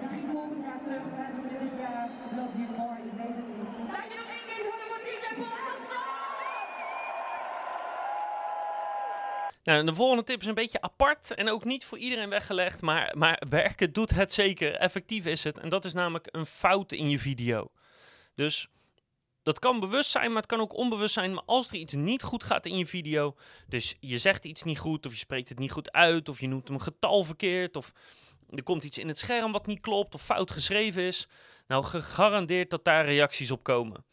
misschien 0.00 0.28
volgend 0.34 0.62
jaar 0.66 0.80
terug, 0.86 1.04
25 1.16 1.78
jaar. 1.84 2.08
Love 2.38 2.54
you 2.60 2.68
more, 2.78 2.98
je 3.06 3.12
weet 3.20 3.36
het 3.40 3.48
niet. 3.56 3.70
Laat 3.94 4.08
je 4.12 4.16
nog 4.22 4.30
één 4.36 4.46
keer 4.50 4.62
horen 4.68 4.88
wat 4.94 5.02
DJ 5.08 5.26
van 5.40 5.52
Elsno! 5.68 6.00
Nou, 9.62 9.84
de 9.84 9.94
volgende 9.94 10.24
tip 10.24 10.40
is 10.40 10.46
een 10.46 10.54
beetje 10.54 10.80
apart 10.80 11.34
en 11.34 11.48
ook 11.48 11.64
niet 11.64 11.84
voor 11.84 11.98
iedereen 11.98 12.28
weggelegd, 12.28 12.80
maar, 12.80 13.14
maar 13.18 13.42
werken 13.48 13.92
doet 13.92 14.10
het 14.10 14.32
zeker. 14.32 14.74
Effectief 14.74 15.26
is 15.26 15.44
het. 15.44 15.58
En 15.58 15.68
dat 15.68 15.84
is 15.84 15.92
namelijk 15.92 16.28
een 16.30 16.46
fout 16.46 16.92
in 16.92 17.08
je 17.08 17.18
video. 17.18 17.70
Dus 18.34 18.68
dat 19.42 19.58
kan 19.58 19.80
bewust 19.80 20.10
zijn, 20.10 20.28
maar 20.28 20.42
het 20.42 20.50
kan 20.50 20.60
ook 20.60 20.76
onbewust 20.76 21.14
zijn. 21.14 21.34
Maar 21.34 21.42
als 21.46 21.68
er 21.68 21.74
iets 21.74 21.94
niet 21.94 22.22
goed 22.22 22.44
gaat 22.44 22.66
in 22.66 22.76
je 22.76 22.86
video, 22.86 23.36
dus 23.66 23.96
je 24.00 24.18
zegt 24.18 24.44
iets 24.44 24.62
niet 24.62 24.78
goed, 24.78 25.06
of 25.06 25.12
je 25.12 25.18
spreekt 25.18 25.48
het 25.48 25.58
niet 25.58 25.72
goed 25.72 25.92
uit, 25.92 26.28
of 26.28 26.40
je 26.40 26.48
noemt 26.48 26.68
een 26.68 26.80
getal 26.80 27.24
verkeerd, 27.24 27.76
of 27.76 27.92
er 28.50 28.62
komt 28.62 28.84
iets 28.84 28.98
in 28.98 29.08
het 29.08 29.18
scherm 29.18 29.52
wat 29.52 29.66
niet 29.66 29.80
klopt, 29.80 30.14
of 30.14 30.22
fout 30.22 30.50
geschreven 30.50 31.02
is, 31.02 31.28
nou 31.66 31.84
gegarandeerd 31.84 32.70
dat 32.70 32.84
daar 32.84 33.04
reacties 33.04 33.50
op 33.50 33.62
komen. 33.62 34.04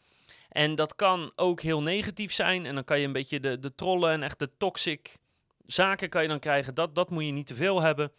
En 0.48 0.74
dat 0.74 0.94
kan 0.94 1.32
ook 1.36 1.60
heel 1.60 1.82
negatief 1.82 2.32
zijn. 2.32 2.66
En 2.66 2.74
dan 2.74 2.84
kan 2.84 3.00
je 3.00 3.06
een 3.06 3.12
beetje 3.12 3.40
de, 3.40 3.58
de 3.58 3.74
trollen 3.74 4.12
en 4.12 4.22
echt 4.22 4.38
de 4.38 4.50
toxic 4.58 5.18
zaken 5.72 6.08
kan 6.08 6.22
je 6.22 6.28
dan 6.28 6.38
krijgen. 6.38 6.74
Dat, 6.74 6.94
dat 6.94 7.10
moet 7.10 7.24
je 7.24 7.32
niet 7.32 7.46
te 7.46 7.54
veel 7.54 7.80
hebben. 7.80 8.12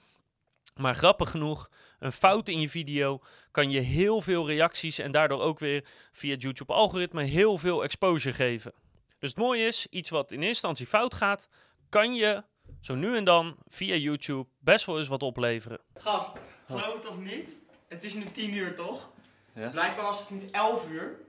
Maar 0.75 0.95
grappig 0.95 1.29
genoeg, 1.29 1.69
een 1.99 2.11
fout 2.11 2.49
in 2.49 2.59
je 2.59 2.69
video 2.69 3.21
kan 3.51 3.71
je 3.71 3.79
heel 3.79 4.21
veel 4.21 4.47
reacties 4.47 4.99
en 4.99 5.11
daardoor 5.11 5.41
ook 5.41 5.59
weer 5.59 5.85
via 6.11 6.31
het 6.31 6.41
YouTube-algoritme 6.41 7.23
heel 7.23 7.57
veel 7.57 7.83
exposure 7.83 8.35
geven. 8.35 8.73
Dus 9.19 9.29
het 9.29 9.39
mooie 9.39 9.65
is, 9.65 9.87
iets 9.89 10.09
wat 10.09 10.31
in 10.31 10.37
eerste 10.37 10.47
instantie 10.47 10.87
fout 10.87 11.13
gaat, 11.13 11.47
kan 11.89 12.13
je 12.13 12.43
zo 12.81 12.95
nu 12.95 13.17
en 13.17 13.23
dan 13.23 13.55
via 13.67 13.95
YouTube 13.95 14.49
best 14.59 14.85
wel 14.85 14.97
eens 14.97 15.07
wat 15.07 15.23
opleveren. 15.23 15.79
Gast, 15.93 16.37
geloof 16.65 16.93
het 16.93 17.07
of 17.07 17.17
niet? 17.17 17.49
Het 17.87 18.03
is 18.03 18.13
nu 18.13 18.31
10 18.31 18.53
uur 18.53 18.75
toch? 18.75 19.09
Ja. 19.53 19.69
Blijkbaar 19.69 20.05
was 20.05 20.19
het 20.19 20.29
nu 20.29 20.47
11 20.51 20.87
uur. 20.89 21.19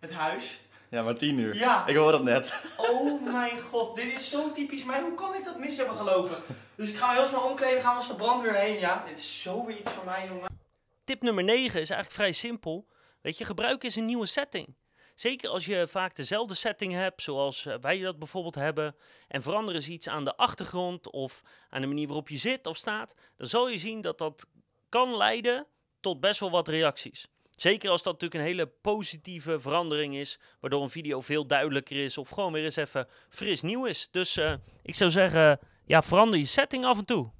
Het 0.00 0.12
huis. 0.12 0.60
Ja, 0.94 1.02
maar 1.02 1.14
tien 1.14 1.38
uur. 1.38 1.56
Ja. 1.56 1.86
Ik 1.86 1.96
hoor 1.96 2.12
dat 2.12 2.22
net. 2.22 2.52
Oh 2.76 3.32
mijn 3.32 3.60
god, 3.60 3.96
dit 3.96 4.12
is 4.12 4.30
zo 4.30 4.52
typisch 4.52 4.84
mij. 4.84 5.00
Hoe 5.00 5.14
kan 5.14 5.34
ik 5.34 5.44
dat 5.44 5.58
mis 5.58 5.76
hebben 5.76 5.96
gelopen? 5.96 6.36
Dus 6.74 6.88
ik 6.88 6.96
ga 6.96 7.06
me 7.08 7.14
heel 7.14 7.24
snel 7.24 7.40
omkleden, 7.40 7.80
gaan 7.80 7.92
we 7.92 7.98
als 7.98 8.08
de 8.08 8.14
brandweer 8.14 8.54
heen. 8.54 8.78
Ja, 8.78 9.04
dit 9.08 9.18
is 9.18 9.42
zo 9.42 9.64
weer 9.64 9.78
iets 9.78 9.90
voor 9.90 10.04
mij, 10.04 10.26
jongen. 10.26 10.48
Tip 11.04 11.22
nummer 11.22 11.44
9 11.44 11.80
is 11.80 11.90
eigenlijk 11.90 12.10
vrij 12.10 12.32
simpel. 12.32 12.86
Weet 13.20 13.38
je, 13.38 13.44
gebruik 13.44 13.82
eens 13.82 13.94
een 13.94 14.06
nieuwe 14.06 14.26
setting. 14.26 14.76
Zeker 15.14 15.48
als 15.48 15.66
je 15.66 15.86
vaak 15.88 16.16
dezelfde 16.16 16.54
setting 16.54 16.92
hebt, 16.92 17.22
zoals 17.22 17.66
eh, 17.66 17.74
wij 17.80 18.00
dat 18.00 18.18
bijvoorbeeld 18.18 18.54
hebben, 18.54 18.96
en 19.28 19.42
verander 19.42 19.74
eens 19.74 19.88
iets 19.88 20.08
aan 20.08 20.24
de 20.24 20.36
achtergrond 20.36 21.10
of 21.10 21.42
aan 21.68 21.80
de 21.80 21.86
manier 21.86 22.06
waarop 22.06 22.28
je 22.28 22.36
zit 22.36 22.66
of 22.66 22.76
staat, 22.76 23.14
dan 23.36 23.46
zal 23.46 23.68
je 23.68 23.78
zien 23.78 24.00
dat 24.00 24.18
dat 24.18 24.46
kan 24.88 25.16
leiden 25.16 25.66
tot 26.00 26.20
best 26.20 26.40
wel 26.40 26.50
wat 26.50 26.68
reacties. 26.68 27.28
Zeker 27.56 27.90
als 27.90 28.02
dat 28.02 28.12
natuurlijk 28.12 28.40
een 28.40 28.50
hele 28.50 28.66
positieve 28.66 29.60
verandering 29.60 30.16
is, 30.16 30.38
waardoor 30.60 30.82
een 30.82 30.90
video 30.90 31.20
veel 31.20 31.46
duidelijker 31.46 31.96
is 31.96 32.18
of 32.18 32.28
gewoon 32.28 32.52
weer 32.52 32.64
eens 32.64 32.76
even 32.76 33.08
fris 33.28 33.62
nieuw 33.62 33.84
is. 33.84 34.08
Dus 34.10 34.36
eh, 34.36 34.54
ik 34.82 34.94
zou 34.94 35.10
zeggen, 35.10 35.58
ja, 35.86 36.02
verander 36.02 36.38
je 36.38 36.44
setting 36.44 36.84
af 36.84 36.98
en 36.98 37.04
toe. 37.04 37.30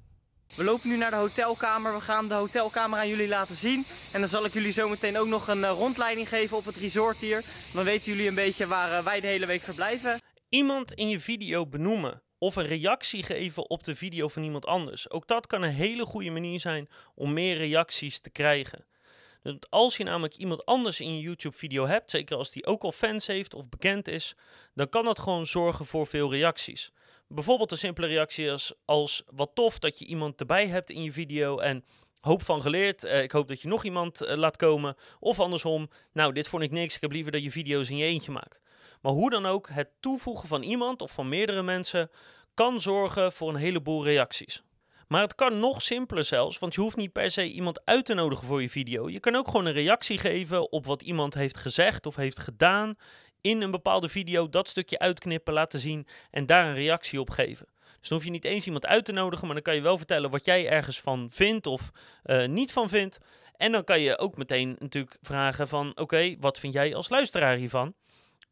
We 0.55 0.63
lopen 0.63 0.89
nu 0.89 0.97
naar 0.97 1.09
de 1.09 1.15
hotelkamer. 1.15 1.93
We 1.93 2.01
gaan 2.01 2.27
de 2.27 2.33
hotelkamer 2.33 2.99
aan 2.99 3.07
jullie 3.07 3.27
laten 3.27 3.55
zien. 3.55 3.85
En 4.13 4.19
dan 4.19 4.29
zal 4.29 4.45
ik 4.45 4.53
jullie 4.53 4.71
zo 4.71 4.89
meteen 4.89 5.17
ook 5.17 5.27
nog 5.27 5.47
een 5.47 5.63
eh, 5.63 5.71
rondleiding 5.71 6.29
geven 6.29 6.57
op 6.57 6.65
het 6.65 6.75
resort 6.75 7.17
hier. 7.17 7.45
Dan 7.73 7.83
weten 7.83 8.11
jullie 8.11 8.27
een 8.27 8.35
beetje 8.35 8.67
waar 8.67 8.91
eh, 8.97 9.03
wij 9.03 9.19
de 9.19 9.27
hele 9.27 9.45
week 9.45 9.61
verblijven. 9.61 10.21
Iemand 10.49 10.93
in 10.93 11.09
je 11.09 11.19
video 11.19 11.67
benoemen 11.67 12.21
of 12.37 12.55
een 12.55 12.67
reactie 12.67 13.23
geven 13.23 13.69
op 13.69 13.83
de 13.83 13.95
video 13.95 14.27
van 14.27 14.43
iemand 14.43 14.65
anders. 14.65 15.09
Ook 15.09 15.27
dat 15.27 15.47
kan 15.47 15.61
een 15.61 15.71
hele 15.71 16.05
goede 16.05 16.31
manier 16.31 16.59
zijn 16.59 16.89
om 17.15 17.33
meer 17.33 17.57
reacties 17.57 18.19
te 18.19 18.29
krijgen. 18.29 18.85
Als 19.69 19.97
je 19.97 20.03
namelijk 20.03 20.35
iemand 20.35 20.65
anders 20.65 20.99
in 20.99 21.15
je 21.15 21.21
YouTube-video 21.21 21.87
hebt, 21.87 22.11
zeker 22.11 22.37
als 22.37 22.51
die 22.51 22.65
ook 22.65 22.83
al 22.83 22.91
fans 22.91 23.27
heeft 23.27 23.53
of 23.53 23.69
bekend 23.69 24.07
is, 24.07 24.35
dan 24.73 24.89
kan 24.89 25.05
dat 25.05 25.19
gewoon 25.19 25.45
zorgen 25.45 25.85
voor 25.85 26.07
veel 26.07 26.31
reacties. 26.31 26.91
Bijvoorbeeld 27.27 27.71
een 27.71 27.77
simpele 27.77 28.07
reactie 28.07 28.51
als, 28.51 28.73
als 28.85 29.23
wat 29.25 29.51
tof 29.53 29.79
dat 29.79 29.99
je 29.99 30.05
iemand 30.05 30.39
erbij 30.39 30.67
hebt 30.67 30.89
in 30.89 31.03
je 31.03 31.11
video 31.11 31.57
en 31.57 31.85
hoop 32.19 32.41
van 32.41 32.61
geleerd. 32.61 33.03
eh, 33.03 33.23
ik 33.23 33.31
hoop 33.31 33.47
dat 33.47 33.61
je 33.61 33.67
nog 33.67 33.83
iemand 33.83 34.21
eh, 34.21 34.37
laat 34.37 34.57
komen. 34.57 34.95
Of 35.19 35.39
andersom, 35.39 35.89
nou 36.13 36.33
dit 36.33 36.47
vond 36.47 36.63
ik 36.63 36.71
niks, 36.71 36.95
ik 36.95 37.01
heb 37.01 37.11
liever 37.11 37.31
dat 37.31 37.43
je 37.43 37.51
video's 37.51 37.89
in 37.89 37.97
je 37.97 38.05
eentje 38.05 38.31
maakt. 38.31 38.61
Maar 39.01 39.11
hoe 39.11 39.29
dan 39.29 39.45
ook, 39.45 39.69
het 39.69 39.89
toevoegen 39.99 40.47
van 40.47 40.63
iemand 40.63 41.01
of 41.01 41.11
van 41.11 41.29
meerdere 41.29 41.63
mensen 41.63 42.09
kan 42.53 42.81
zorgen 42.81 43.31
voor 43.31 43.49
een 43.49 43.55
heleboel 43.55 44.03
reacties. 44.03 44.63
Maar 45.07 45.21
het 45.21 45.35
kan 45.35 45.59
nog 45.59 45.81
simpeler 45.81 46.23
zelfs, 46.23 46.59
want 46.59 46.75
je 46.75 46.81
hoeft 46.81 46.95
niet 46.95 47.11
per 47.11 47.31
se 47.31 47.51
iemand 47.51 47.85
uit 47.85 48.05
te 48.05 48.13
nodigen 48.13 48.47
voor 48.47 48.61
je 48.61 48.69
video. 48.69 49.09
Je 49.09 49.19
kan 49.19 49.35
ook 49.35 49.45
gewoon 49.45 49.65
een 49.65 49.73
reactie 49.73 50.17
geven 50.17 50.71
op 50.71 50.85
wat 50.85 51.01
iemand 51.01 51.33
heeft 51.33 51.57
gezegd 51.57 52.05
of 52.05 52.15
heeft 52.15 52.39
gedaan 52.39 52.95
in 53.41 53.61
een 53.61 53.71
bepaalde 53.71 54.09
video. 54.09 54.49
Dat 54.49 54.69
stukje 54.69 54.99
uitknippen, 54.99 55.53
laten 55.53 55.79
zien 55.79 56.07
en 56.31 56.45
daar 56.45 56.67
een 56.67 56.73
reactie 56.73 57.19
op 57.19 57.29
geven. 57.29 57.67
Dus 57.99 58.09
dan 58.09 58.17
hoef 58.17 58.23
je 58.23 58.31
niet 58.31 58.45
eens 58.45 58.65
iemand 58.65 58.85
uit 58.85 59.05
te 59.05 59.11
nodigen, 59.11 59.45
maar 59.45 59.55
dan 59.55 59.63
kan 59.63 59.75
je 59.75 59.81
wel 59.81 59.97
vertellen 59.97 60.29
wat 60.29 60.45
jij 60.45 60.69
ergens 60.69 60.99
van 60.99 61.29
vindt 61.31 61.67
of 61.67 61.91
eh, 62.23 62.45
niet 62.45 62.71
van 62.71 62.89
vindt. 62.89 63.17
En 63.57 63.71
dan 63.71 63.83
kan 63.83 63.99
je 63.99 64.17
ook 64.17 64.37
meteen 64.37 64.75
natuurlijk 64.79 65.17
vragen 65.21 65.67
van, 65.67 65.91
oké, 65.95 66.35
wat 66.39 66.59
vind 66.59 66.73
jij 66.73 66.95
als 66.95 67.09
luisteraar 67.09 67.55
hiervan? 67.55 67.93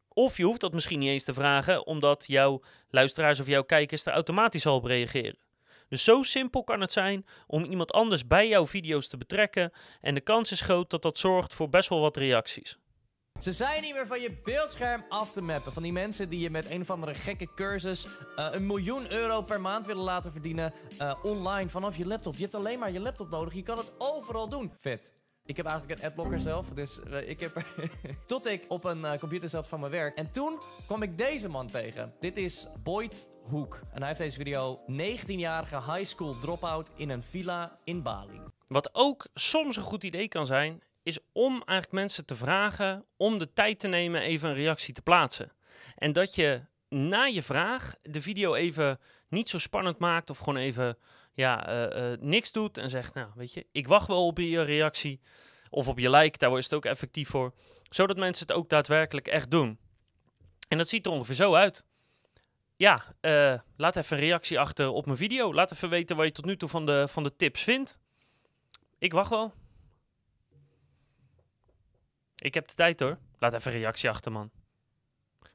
Of 0.08 0.38
je 0.38 0.44
hoeft 0.44 0.62
dat 0.62 0.74
misschien 0.74 1.00
niet 1.00 1.10
eens 1.10 1.24
te 1.24 1.34
vragen, 1.34 1.86
omdat 1.86 2.24
jouw 2.28 2.62
luisteraars 2.90 3.40
of 3.40 3.48
jouw 3.48 3.64
kijkers 3.64 4.06
er 4.06 4.14
automatisch 4.14 4.66
al 4.66 4.76
op 4.76 4.86
reageren. 4.86 5.38
Dus 5.94 6.04
zo 6.04 6.24
simpel 6.24 6.64
kan 6.64 6.82
het 6.82 6.92
zijn 6.92 7.26
om 7.48 7.64
iemand 7.64 7.92
anders 7.92 8.28
bij 8.28 8.48
jouw 8.48 8.68
video's 8.68 9.08
te 9.08 9.18
betrekken. 9.18 9.72
En 10.02 10.14
de 10.14 10.22
kans 10.22 10.52
is 10.52 10.62
groot 10.62 10.90
dat 10.90 11.02
dat 11.02 11.18
zorgt 11.18 11.54
voor 11.54 11.70
best 11.70 11.90
wel 11.90 12.00
wat 12.00 12.18
reacties. 12.18 12.78
Ze 13.40 13.52
zijn 13.52 13.82
niet 13.82 13.94
meer 13.94 14.08
van 14.08 14.22
je 14.22 14.42
beeldscherm 14.44 15.06
af 15.10 15.32
te 15.32 15.42
mappen. 15.42 15.74
Van 15.74 15.84
die 15.84 15.92
mensen 15.92 16.30
die 16.30 16.40
je 16.40 16.50
met 16.50 16.70
een 16.70 16.82
of 16.82 16.90
andere 16.90 17.16
gekke 17.16 17.54
cursus 17.56 18.08
eh, 18.36 18.48
een 18.52 18.66
miljoen 18.66 19.12
euro 19.12 19.42
per 19.42 19.62
maand 19.62 19.86
willen 19.86 20.04
laten 20.04 20.32
verdienen 20.32 20.74
eh, 20.98 21.14
online 21.24 21.70
vanaf 21.70 21.98
je 21.98 22.06
laptop. 22.06 22.36
Je 22.36 22.42
hebt 22.42 22.56
alleen 22.56 22.80
maar 22.80 22.92
je 22.92 23.00
laptop 23.00 23.30
nodig. 23.30 23.54
Je 23.54 23.64
kan 23.64 23.78
het 23.78 23.92
overal 23.98 24.50
doen. 24.50 24.74
Vet. 24.80 25.14
Ik 25.46 25.58
heb 25.58 25.66
eigenlijk 25.66 26.00
een 26.00 26.08
adblocker 26.08 26.40
zelf, 26.40 26.70
dus 26.70 27.04
eh, 27.04 27.30
ik 27.30 27.40
heb. 27.40 27.66
Tot 28.28 28.46
ik 28.46 28.66
op 28.68 28.84
een 28.84 29.06
eh, 29.06 29.20
computer 29.20 29.50
zat 29.50 29.68
van 29.68 29.80
mijn 29.80 29.92
werk. 29.92 30.16
En 30.16 30.32
toen 30.32 30.60
kwam 30.86 31.04
ik 31.04 31.18
deze 31.18 31.50
man 31.50 31.70
tegen. 31.70 32.14
Dit 32.20 32.38
is 32.38 32.68
Boyd 32.84 33.28
Hoek. 33.44 33.82
En 33.92 33.98
hij 33.98 34.08
heeft 34.08 34.20
deze 34.20 34.38
video 34.38 34.80
19-jarige 34.92 35.76
high 35.76 36.04
school 36.04 36.40
dropout 36.40 36.92
in 36.96 37.10
een 37.10 37.22
villa 37.22 37.80
in 37.84 38.02
Bali. 38.02 38.42
Wat 38.68 38.90
ook 38.94 39.28
soms 39.34 39.76
een 39.76 39.84
goed 39.84 40.04
idee 40.04 40.28
kan 40.28 40.46
zijn, 40.46 40.82
is 41.04 41.20
om 41.32 41.52
eigenlijk 41.52 41.92
mensen 41.92 42.26
te 42.26 42.36
vragen 42.36 43.06
om 43.18 43.38
de 43.38 43.54
tijd 43.54 43.80
te 43.80 43.88
nemen 43.88 44.22
even 44.22 44.50
een 44.50 44.56
reactie 44.56 44.94
te 44.94 45.02
plaatsen. 45.02 45.52
En 45.96 46.14
dat 46.14 46.36
je 46.36 46.62
na 46.90 47.24
je 47.24 47.44
vraag 47.44 47.96
de 48.02 48.22
video 48.22 48.54
even 48.54 49.00
niet 49.30 49.50
zo 49.50 49.58
spannend 49.58 50.00
maakt 50.00 50.30
of 50.30 50.38
gewoon 50.38 50.58
even 50.58 50.98
ja, 51.34 51.68
eh, 51.68 52.12
eh, 52.12 52.20
niks 52.20 52.52
doet 52.52 52.78
en 52.78 52.90
zegt, 52.90 53.14
nou 53.14 53.30
weet 53.36 53.54
je, 53.54 53.66
ik 53.72 53.88
wacht 53.88 54.08
wel 54.08 54.26
op 54.26 54.38
je 54.38 54.62
reactie 54.62 55.22
of 55.70 55.88
op 55.88 56.00
je 56.00 56.10
like, 56.10 56.38
daar 56.38 56.58
is 56.58 56.64
het 56.64 56.74
ook 56.74 56.86
effectief 56.86 57.30
voor, 57.30 57.54
zodat 57.90 58.18
mensen 58.18 58.48
het 58.48 58.56
ook 58.56 58.70
daadwerkelijk 58.70 59.28
echt 59.28 59.52
doen. 59.52 59.80
En 60.68 60.78
dat 60.78 60.90
ziet 60.90 61.06
er 61.06 61.12
ongeveer 61.12 61.36
zo 61.36 61.54
uit. 61.54 61.86
Ja, 62.76 63.04
eh, 63.20 63.60
laat 63.78 63.96
even 63.96 64.18
een 64.18 64.24
reactie 64.24 64.60
achter 64.60 64.90
op 64.90 65.06
mijn 65.06 65.18
video. 65.18 65.54
Laat 65.54 65.72
even 65.72 65.90
weten 65.90 66.16
wat 66.16 66.26
je 66.26 66.32
tot 66.32 66.46
nu 66.46 66.58
toe 66.58 66.70
van 66.70 66.86
de, 66.86 67.08
van 67.08 67.24
de 67.24 67.36
tips 67.36 67.64
vindt. 67.64 68.00
Ik 68.98 69.14
wacht 69.14 69.30
wel. 69.30 69.54
Ik 72.36 72.54
heb 72.54 72.68
de 72.68 72.74
tijd 72.74 73.00
hoor. 73.00 73.18
Laat 73.40 73.54
even 73.54 73.72
een 73.72 73.78
reactie 73.78 74.10
achter, 74.10 74.32
man. 74.32 74.52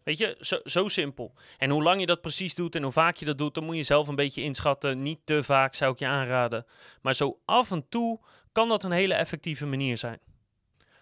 Weet 0.08 0.18
je, 0.18 0.36
zo, 0.40 0.58
zo 0.64 0.88
simpel. 0.88 1.32
En 1.58 1.70
hoe 1.70 1.82
lang 1.82 2.00
je 2.00 2.06
dat 2.06 2.20
precies 2.20 2.54
doet 2.54 2.74
en 2.74 2.82
hoe 2.82 2.92
vaak 2.92 3.16
je 3.16 3.24
dat 3.24 3.38
doet, 3.38 3.54
dan 3.54 3.64
moet 3.64 3.76
je 3.76 3.82
zelf 3.82 4.08
een 4.08 4.14
beetje 4.14 4.42
inschatten. 4.42 5.02
Niet 5.02 5.18
te 5.24 5.42
vaak 5.42 5.74
zou 5.74 5.92
ik 5.92 5.98
je 5.98 6.06
aanraden. 6.06 6.66
Maar 7.02 7.14
zo 7.14 7.40
af 7.44 7.70
en 7.70 7.88
toe 7.88 8.20
kan 8.52 8.68
dat 8.68 8.84
een 8.84 8.90
hele 8.90 9.14
effectieve 9.14 9.66
manier 9.66 9.96
zijn. 9.96 10.18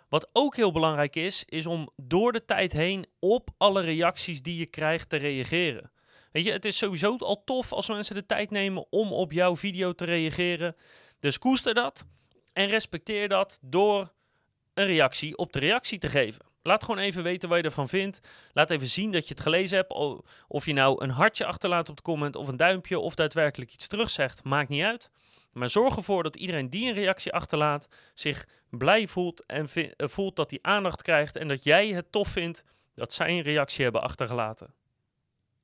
Wat 0.08 0.30
ook 0.32 0.56
heel 0.56 0.72
belangrijk 0.72 1.16
is, 1.16 1.44
is 1.44 1.66
om 1.66 1.90
door 1.96 2.32
de 2.32 2.44
tijd 2.44 2.72
heen 2.72 3.06
op 3.18 3.50
alle 3.56 3.80
reacties 3.80 4.42
die 4.42 4.58
je 4.58 4.66
krijgt 4.66 5.08
te 5.08 5.16
reageren. 5.16 5.90
Weet 6.32 6.44
je, 6.44 6.52
het 6.52 6.64
is 6.64 6.76
sowieso 6.76 7.16
al 7.16 7.44
tof 7.44 7.72
als 7.72 7.88
mensen 7.88 8.14
de 8.14 8.26
tijd 8.26 8.50
nemen 8.50 8.86
om 8.90 9.12
op 9.12 9.32
jouw 9.32 9.56
video 9.56 9.92
te 9.92 10.04
reageren. 10.04 10.76
Dus 11.18 11.38
koester 11.38 11.74
dat 11.74 12.06
en 12.52 12.68
respecteer 12.68 13.28
dat 13.28 13.58
door 13.62 14.12
een 14.74 14.86
reactie 14.86 15.36
op 15.36 15.52
de 15.52 15.58
reactie 15.58 15.98
te 15.98 16.08
geven. 16.08 16.54
Laat 16.66 16.84
gewoon 16.84 17.00
even 17.00 17.22
weten 17.22 17.48
wat 17.48 17.58
je 17.58 17.64
ervan 17.64 17.88
vindt. 17.88 18.20
Laat 18.52 18.70
even 18.70 18.86
zien 18.86 19.10
dat 19.10 19.28
je 19.28 19.34
het 19.34 19.42
gelezen 19.42 19.76
hebt. 19.76 19.92
Of 20.48 20.66
je 20.66 20.72
nou 20.72 21.02
een 21.04 21.10
hartje 21.10 21.46
achterlaat 21.46 21.88
op 21.88 21.96
de 21.96 22.02
comment 22.02 22.36
of 22.36 22.48
een 22.48 22.56
duimpje 22.56 22.98
of 22.98 23.14
daadwerkelijk 23.14 23.72
iets 23.72 23.86
terugzegt, 23.86 24.44
maakt 24.44 24.68
niet 24.68 24.82
uit. 24.82 25.10
Maar 25.52 25.70
zorg 25.70 25.96
ervoor 25.96 26.22
dat 26.22 26.36
iedereen 26.36 26.70
die 26.70 26.88
een 26.88 26.94
reactie 26.94 27.32
achterlaat 27.32 27.88
zich 28.14 28.46
blij 28.70 29.06
voelt 29.06 29.46
en 29.46 29.68
eh, 29.74 30.08
voelt 30.08 30.36
dat 30.36 30.50
hij 30.50 30.58
aandacht 30.62 31.02
krijgt 31.02 31.36
en 31.36 31.48
dat 31.48 31.64
jij 31.64 31.88
het 31.88 32.12
tof 32.12 32.28
vindt 32.28 32.64
dat 32.94 33.12
zij 33.12 33.28
een 33.28 33.42
reactie 33.42 33.84
hebben 33.84 34.02
achtergelaten. 34.02 34.74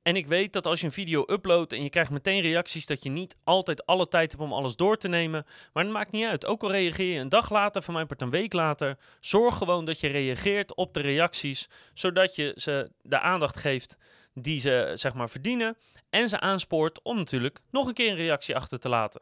En 0.03 0.15
ik 0.15 0.27
weet 0.27 0.53
dat 0.53 0.67
als 0.67 0.79
je 0.79 0.85
een 0.85 0.91
video 0.91 1.23
uploadt 1.27 1.73
en 1.73 1.83
je 1.83 1.89
krijgt 1.89 2.11
meteen 2.11 2.41
reacties, 2.41 2.85
dat 2.85 3.03
je 3.03 3.09
niet 3.09 3.35
altijd 3.43 3.85
alle 3.85 4.07
tijd 4.07 4.31
hebt 4.31 4.43
om 4.43 4.53
alles 4.53 4.75
door 4.75 4.97
te 4.97 5.07
nemen. 5.07 5.45
Maar 5.73 5.83
het 5.83 5.93
maakt 5.93 6.11
niet 6.11 6.25
uit. 6.25 6.45
Ook 6.45 6.63
al 6.63 6.71
reageer 6.71 7.13
je 7.13 7.19
een 7.19 7.29
dag 7.29 7.49
later, 7.49 7.81
van 7.81 7.93
mijn 7.93 8.07
part 8.07 8.21
een 8.21 8.29
week 8.29 8.53
later, 8.53 8.97
zorg 9.19 9.57
gewoon 9.57 9.85
dat 9.85 9.99
je 9.99 10.07
reageert 10.07 10.75
op 10.75 10.93
de 10.93 11.01
reacties, 11.01 11.69
zodat 11.93 12.35
je 12.35 12.53
ze 12.55 12.91
de 13.01 13.19
aandacht 13.19 13.57
geeft 13.57 13.97
die 14.33 14.59
ze 14.59 14.91
zeg 14.93 15.13
maar 15.13 15.29
verdienen. 15.29 15.77
En 16.09 16.29
ze 16.29 16.39
aanspoort 16.39 17.01
om 17.01 17.17
natuurlijk 17.17 17.59
nog 17.71 17.87
een 17.87 17.93
keer 17.93 18.09
een 18.09 18.15
reactie 18.15 18.55
achter 18.55 18.79
te 18.79 18.89
laten. 18.89 19.21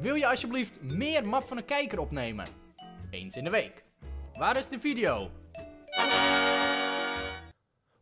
Wil 0.00 0.14
je 0.14 0.26
alsjeblieft 0.26 0.82
meer 0.82 1.26
map 1.26 1.42
van 1.42 1.56
een 1.56 1.64
kijker 1.64 1.98
opnemen? 1.98 2.46
Eens 3.10 3.36
in 3.36 3.44
de 3.44 3.50
week. 3.50 3.84
Waar 4.32 4.56
is 4.56 4.68
de 4.68 4.80
video? 4.80 5.30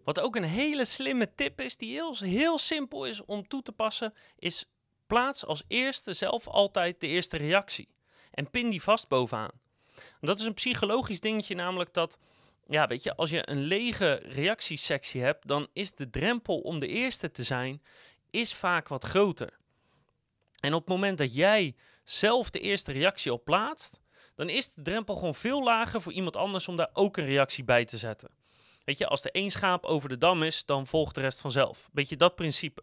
Wat 0.04 0.20
ook 0.20 0.36
een 0.36 0.44
hele 0.44 0.84
slimme 0.84 1.34
tip 1.34 1.60
is, 1.60 1.76
die 1.76 2.02
heel, 2.18 2.58
simpel 2.58 3.06
is 3.06 3.24
om 3.24 3.48
toe 3.48 3.62
te 3.62 3.72
passen, 3.72 4.14
is 4.38 4.64
plaats 5.06 5.44
als 5.44 5.64
eerste 5.68 6.12
zelf 6.12 6.46
altijd 6.48 7.00
de 7.00 7.06
eerste 7.06 7.36
reactie. 7.36 7.88
En 8.30 8.50
pin 8.50 8.70
die 8.70 8.82
vast 8.82 9.08
bovenaan. 9.08 9.50
Dat 10.20 10.38
is 10.38 10.44
een 10.44 10.54
psychologisch 10.54 11.20
dingetje, 11.20 11.54
namelijk 11.54 11.94
dat, 11.94 12.18
ja, 12.66 12.86
weet 12.86 13.02
je, 13.02 13.16
als 13.16 13.30
je 13.30 13.50
een 13.50 13.60
lege 13.60 14.12
reactiesectie 14.14 15.22
hebt, 15.22 15.46
dan 15.46 15.68
is 15.72 15.92
de 15.92 16.10
drempel 16.10 16.58
om 16.60 16.78
de 16.78 16.88
eerste 16.88 17.30
te 17.30 17.42
zijn, 17.42 17.82
is 18.30 18.54
vaak 18.54 18.88
wat 18.88 19.04
groter. 19.04 19.58
En 20.60 20.74
op 20.74 20.80
het 20.80 20.88
moment 20.88 21.18
dat 21.18 21.34
jij 21.34 21.74
zelf 22.04 22.50
de 22.50 22.60
eerste 22.60 22.92
reactie 22.92 23.32
op 23.32 23.44
plaatst, 23.44 24.00
dan 24.34 24.48
is 24.48 24.74
de 24.74 24.82
drempel 24.82 25.16
gewoon 25.16 25.34
veel 25.34 25.62
lager 25.62 26.02
voor 26.02 26.12
iemand 26.12 26.36
anders 26.36 26.68
om 26.68 26.76
daar 26.76 26.90
ook 26.92 27.16
een 27.16 27.24
reactie 27.24 27.64
bij 27.64 27.84
te 27.84 27.96
zetten. 27.96 28.39
Weet 28.90 28.98
je, 28.98 29.06
als 29.06 29.24
er 29.24 29.30
één 29.30 29.50
schaap 29.50 29.84
over 29.84 30.08
de 30.08 30.18
dam 30.18 30.42
is, 30.42 30.64
dan 30.64 30.86
volgt 30.86 31.14
de 31.14 31.20
rest 31.20 31.40
vanzelf. 31.40 31.88
Beetje 31.92 32.16
dat 32.16 32.34
principe. 32.34 32.82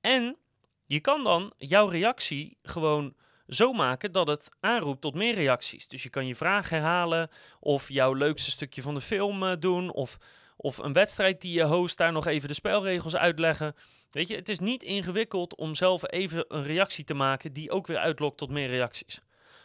En 0.00 0.36
je 0.86 1.00
kan 1.00 1.24
dan 1.24 1.52
jouw 1.56 1.86
reactie 1.86 2.56
gewoon 2.62 3.14
zo 3.46 3.72
maken 3.72 4.12
dat 4.12 4.26
het 4.26 4.50
aanroept 4.60 5.00
tot 5.00 5.14
meer 5.14 5.34
reacties. 5.34 5.88
Dus 5.88 6.02
je 6.02 6.08
kan 6.08 6.26
je 6.26 6.34
vraag 6.34 6.68
herhalen, 6.68 7.30
of 7.60 7.88
jouw 7.88 8.12
leukste 8.12 8.50
stukje 8.50 8.82
van 8.82 8.94
de 8.94 9.00
film 9.00 9.42
uh, 9.42 9.52
doen, 9.58 9.92
of, 9.92 10.18
of 10.56 10.78
een 10.78 10.92
wedstrijd 10.92 11.40
die 11.40 11.52
je 11.52 11.64
host 11.64 11.96
daar 11.96 12.12
nog 12.12 12.26
even 12.26 12.48
de 12.48 12.54
spelregels 12.54 13.16
uitleggen. 13.16 13.76
Weet 14.10 14.28
je, 14.28 14.36
het 14.36 14.48
is 14.48 14.58
niet 14.58 14.82
ingewikkeld 14.82 15.56
om 15.56 15.74
zelf 15.74 16.10
even 16.10 16.44
een 16.48 16.64
reactie 16.64 17.04
te 17.04 17.14
maken 17.14 17.52
die 17.52 17.70
ook 17.70 17.86
weer 17.86 17.98
uitlokt 17.98 18.36
tot 18.36 18.50
meer 18.50 18.68
reacties. 18.68 19.20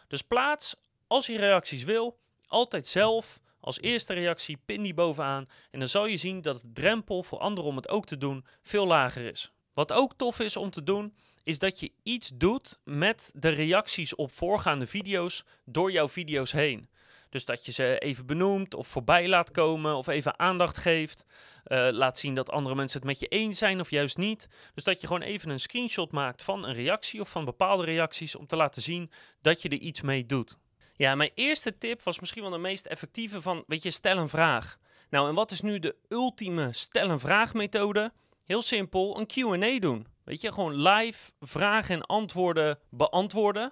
Dus 0.08 0.22
plaats, 0.22 0.76
als 1.08 1.26
je 1.26 1.38
reacties 1.38 1.84
wil, 1.84 2.20
altijd 2.46 2.88
zelf 2.88 3.42
als 3.64 3.82
eerste 3.82 4.14
reactie 4.14 4.62
pin 4.66 4.82
die 4.82 4.94
bovenaan 4.94 5.48
en 5.72 5.80
dan 5.80 5.88
zal 5.88 6.06
je 6.06 6.18
zien 6.18 6.42
dat 6.42 6.62
de 6.62 6.72
drempel 6.74 7.24
voor 7.24 7.40
anderen 7.40 7.70
om 7.70 7.76
het 7.76 7.90
ook 7.90 8.06
te 8.06 8.18
doen 8.18 8.46
veel 8.62 8.88
lager 8.88 9.26
is. 9.26 9.52
Wat 9.74 9.92
ook 9.92 10.14
tof 10.18 10.40
is 10.40 10.58
om 10.58 10.70
te 10.70 10.84
doen, 10.84 11.16
is 11.44 11.60
dat 11.60 11.80
je 11.80 11.92
iets 12.04 12.32
doet 12.34 12.80
met 12.84 13.32
de 13.34 13.50
reacties 13.50 14.16
op 14.16 14.32
voorgaande 14.32 14.88
video's 14.88 15.44
door 15.66 15.92
jouw 15.92 16.08
video's 16.08 16.52
heen. 16.52 16.90
Dus 17.30 17.46
dat 17.46 17.66
je 17.66 17.72
ze 17.72 17.98
even 18.00 18.26
benoemt 18.26 18.74
of 18.74 18.88
voorbij 18.88 19.28
laat 19.28 19.52
komen 19.52 19.96
of 19.96 20.08
even 20.08 20.40
aandacht 20.40 20.78
geeft. 20.78 21.26
Uh, 21.68 21.88
laat 21.92 22.18
zien 22.18 22.36
dat 22.36 22.50
andere 22.50 22.76
mensen 22.76 23.00
het 23.00 23.08
met 23.08 23.20
je 23.20 23.28
eens 23.28 23.58
zijn 23.58 23.80
of 23.80 23.90
juist 23.90 24.18
niet. 24.18 24.48
Dus 24.74 24.84
dat 24.84 25.02
je 25.02 25.08
gewoon 25.08 25.22
even 25.22 25.50
een 25.50 25.60
screenshot 25.60 26.12
maakt 26.12 26.44
van 26.44 26.66
een 26.66 26.74
reactie 26.74 27.22
of 27.22 27.30
van 27.30 27.46
bepaalde 27.46 27.86
reacties 27.86 28.36
om 28.36 28.48
te 28.48 28.56
laten 28.56 28.82
zien 28.82 29.12
dat 29.42 29.62
je 29.62 29.70
er 29.70 29.78
iets 29.78 30.02
mee 30.02 30.26
doet. 30.26 30.58
Ja, 30.96 31.16
mijn 31.16 31.32
eerste 31.34 31.78
tip 31.78 32.04
was 32.04 32.20
misschien 32.20 32.42
wel 32.42 32.52
de 32.52 32.58
meest 32.58 32.86
effectieve 32.86 33.42
van, 33.42 33.64
weet 33.68 33.84
je, 33.84 33.92
stel 33.92 34.18
een 34.18 34.30
vraag. 34.30 34.78
Nou, 35.10 35.28
en 35.28 35.36
wat 35.36 35.52
is 35.52 35.62
nu 35.62 35.80
de 35.80 35.96
ultieme 36.10 36.74
stel 36.74 37.10
een 37.10 37.20
vraag 37.20 37.54
methode? 37.54 38.12
Heel 38.46 38.62
simpel, 38.62 39.20
een 39.20 39.26
Q&A 39.26 39.80
doen. 39.80 40.08
Weet 40.24 40.42
je, 40.42 40.52
gewoon 40.52 40.82
live 40.82 41.32
vragen 41.40 41.96
en 41.96 42.06
antwoorden 42.06 42.80
beantwoorden. 42.90 43.72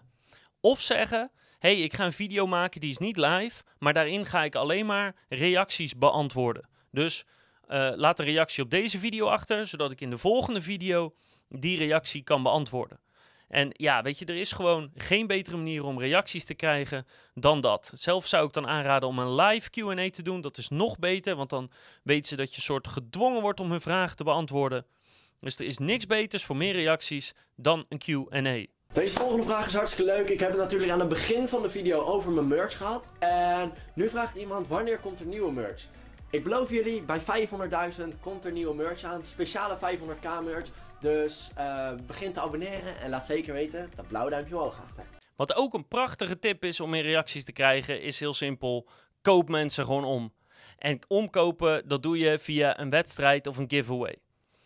Of 0.60 0.82
zeggen, 0.82 1.32
hey, 1.60 1.76
ik 1.76 1.94
ga 1.94 2.06
een 2.06 2.12
video 2.12 2.48
maken 2.48 2.82
die 2.82 2.90
is 2.90 2.98
niet 2.98 3.18
live, 3.18 3.64
maar 3.80 3.94
daarin 3.94 4.26
ga 4.26 4.44
ik 4.44 4.56
alleen 4.56 4.86
maar 4.86 5.16
reacties 5.30 5.96
beantwoorden. 5.96 6.70
Dus 6.92 7.26
uh, 7.68 7.92
laat 7.96 8.20
een 8.20 8.26
reactie 8.26 8.64
op 8.64 8.70
deze 8.70 9.00
video 9.00 9.28
achter, 9.28 9.68
zodat 9.68 9.92
ik 9.92 10.02
in 10.02 10.10
de 10.10 10.18
volgende 10.18 10.62
video 10.62 11.14
die 11.50 11.78
reactie 11.78 12.24
kan 12.24 12.44
beantwoorden. 12.44 13.00
En 13.52 13.70
ja, 13.72 14.02
weet 14.02 14.20
je, 14.20 14.26
er 14.26 14.36
is 14.36 14.52
gewoon 14.52 14.92
geen 14.96 15.28
betere 15.28 15.58
manier 15.58 15.84
om 15.84 16.00
reacties 16.00 16.46
te 16.46 16.54
krijgen 16.54 17.08
dan 17.34 17.62
dat. 17.62 17.92
Zelf 17.96 18.28
zou 18.28 18.48
ik 18.48 18.54
dan 18.54 18.68
aanraden 18.68 19.10
om 19.10 19.20
een 19.20 19.36
live 19.36 19.70
QA 19.70 20.10
te 20.10 20.22
doen. 20.22 20.42
Dat 20.42 20.58
is 20.58 20.70
nog 20.70 21.00
beter, 21.00 21.36
want 21.36 21.50
dan 21.50 21.72
weten 22.04 22.28
ze 22.28 22.36
dat 22.36 22.56
je 22.56 22.62
soort 22.62 22.88
gedwongen 22.88 23.42
wordt 23.42 23.60
om 23.60 23.72
hun 23.72 23.82
vragen 23.82 24.18
te 24.18 24.24
beantwoorden. 24.24 24.86
Dus 25.40 25.60
er 25.60 25.66
is 25.66 25.78
niks 25.78 26.06
beters 26.06 26.46
voor 26.46 26.56
meer 26.56 26.74
reacties 26.74 27.34
dan 27.56 27.86
een 27.90 28.02
QA. 28.06 28.66
Deze 28.94 29.16
volgende 29.16 29.44
vraag 29.44 29.68
is 29.68 29.74
hartstikke 29.74 30.12
leuk. 30.12 30.30
Ik 30.30 30.40
heb 30.40 30.50
het 30.50 30.60
natuurlijk 30.60 30.92
aan 30.92 31.00
het 31.00 31.10
begin 31.10 31.48
van 31.48 31.62
de 31.62 31.70
video 31.70 32.04
over 32.04 32.32
mijn 32.32 32.48
merch 32.48 32.78
gehad. 32.78 33.10
En 33.20 33.74
nu 33.96 34.10
vraagt 34.10 34.36
iemand 34.36 34.68
wanneer 34.68 35.00
komt 35.00 35.20
er 35.20 35.26
nieuwe 35.26 35.52
merch? 35.52 35.88
Ik 36.32 36.44
beloof 36.44 36.70
jullie, 36.70 37.02
bij 37.02 37.22
500.000 37.22 38.20
komt 38.22 38.46
er 38.46 38.52
nieuwe 38.52 38.76
merch 38.76 39.04
aan. 39.04 39.26
Speciale 39.26 39.78
500k 39.78 40.44
merch. 40.44 40.70
Dus 41.00 41.52
uh, 41.58 41.92
begin 42.08 42.34
te 42.34 42.40
abonneren 42.40 43.00
en 43.00 43.10
laat 43.10 43.26
zeker 43.26 43.54
weten 43.54 43.90
dat 43.96 44.08
blauw 44.08 44.30
duimpje 44.30 44.56
omhoog 44.56 44.76
gaat. 44.76 45.06
Wat 45.36 45.56
ook 45.56 45.74
een 45.74 45.88
prachtige 45.88 46.40
tip 46.40 46.66
is 46.66 46.80
om 46.80 46.90
meer 46.90 47.04
reacties 47.04 47.44
te 47.44 47.52
krijgen, 47.52 48.02
is 48.02 48.20
heel 48.20 48.34
simpel. 48.34 48.88
Koop 49.22 49.50
mensen 49.50 49.86
gewoon 49.86 50.04
om. 50.04 50.34
En 50.78 51.00
omkopen, 51.08 51.88
dat 51.88 52.04
doe 52.04 52.18
je 52.18 52.40
via 52.40 52.80
een 52.80 52.90
wedstrijd 52.90 53.48
of 53.48 53.58
een 53.58 53.70
giveaway. 53.70 54.16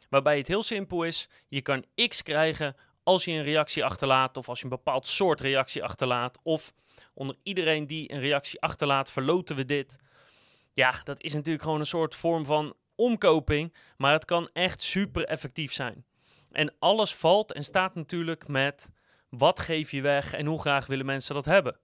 Waarbij 0.10 0.38
het 0.38 0.48
heel 0.48 0.64
simpel 0.64 1.04
is, 1.04 1.30
je 1.48 1.62
kan 1.62 1.86
X 2.08 2.24
krijgen 2.24 2.76
als 3.04 3.26
je 3.26 3.32
een 3.32 3.44
reactie 3.44 3.84
achterlaat 3.84 4.38
of 4.38 4.50
als 4.50 4.58
je 4.58 4.64
een 4.64 4.70
bepaald 4.70 5.08
soort 5.08 5.42
reactie 5.42 5.84
achterlaat. 5.84 6.40
Of 6.44 6.74
onder 7.14 7.36
iedereen 7.44 7.88
die 7.88 8.12
een 8.12 8.20
reactie 8.20 8.62
achterlaat, 8.62 9.12
verloten 9.12 9.56
we 9.56 9.66
dit. 9.66 9.98
Ja, 10.76 11.02
dat 11.04 11.22
is 11.22 11.34
natuurlijk 11.34 11.64
gewoon 11.64 11.80
een 11.80 11.86
soort 11.86 12.16
vorm 12.16 12.46
van 12.46 12.74
omkoping, 12.96 13.74
maar 13.98 14.12
het 14.12 14.26
kan 14.26 14.50
echt 14.54 14.82
super 14.82 15.26
effectief 15.26 15.74
zijn. 15.74 16.06
En 16.52 16.74
alles 16.80 17.16
valt 17.16 17.54
en 17.54 17.64
staat 17.64 17.96
natuurlijk 17.96 18.48
met 18.48 18.92
wat 19.30 19.60
geef 19.60 19.92
je 19.92 20.02
weg 20.02 20.34
en 20.34 20.46
hoe 20.46 20.60
graag 20.60 20.86
willen 20.86 21.06
mensen 21.06 21.36
dat 21.36 21.46
hebben. 21.46 21.78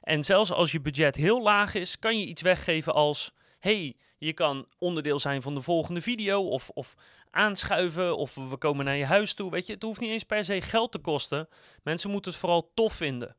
En 0.00 0.24
zelfs 0.24 0.52
als 0.52 0.72
je 0.72 0.80
budget 0.80 1.16
heel 1.16 1.42
laag 1.42 1.74
is, 1.74 1.98
kan 1.98 2.18
je 2.18 2.26
iets 2.26 2.42
weggeven 2.42 2.94
als: 2.94 3.32
hey, 3.58 3.96
je 4.18 4.32
kan 4.32 4.66
onderdeel 4.78 5.18
zijn 5.18 5.42
van 5.42 5.54
de 5.54 5.62
volgende 5.62 6.00
video 6.00 6.48
of, 6.48 6.70
of 6.70 6.94
aanschuiven 7.30 8.16
of 8.16 8.34
we 8.34 8.56
komen 8.56 8.84
naar 8.84 8.96
je 8.96 9.04
huis 9.04 9.34
toe. 9.34 9.50
Weet 9.50 9.66
je, 9.66 9.72
het 9.72 9.82
hoeft 9.82 10.00
niet 10.00 10.10
eens 10.10 10.24
per 10.24 10.44
se 10.44 10.60
geld 10.60 10.92
te 10.92 10.98
kosten. 10.98 11.48
Mensen 11.82 12.10
moeten 12.10 12.30
het 12.30 12.40
vooral 12.40 12.70
tof 12.74 12.92
vinden. 12.92 13.36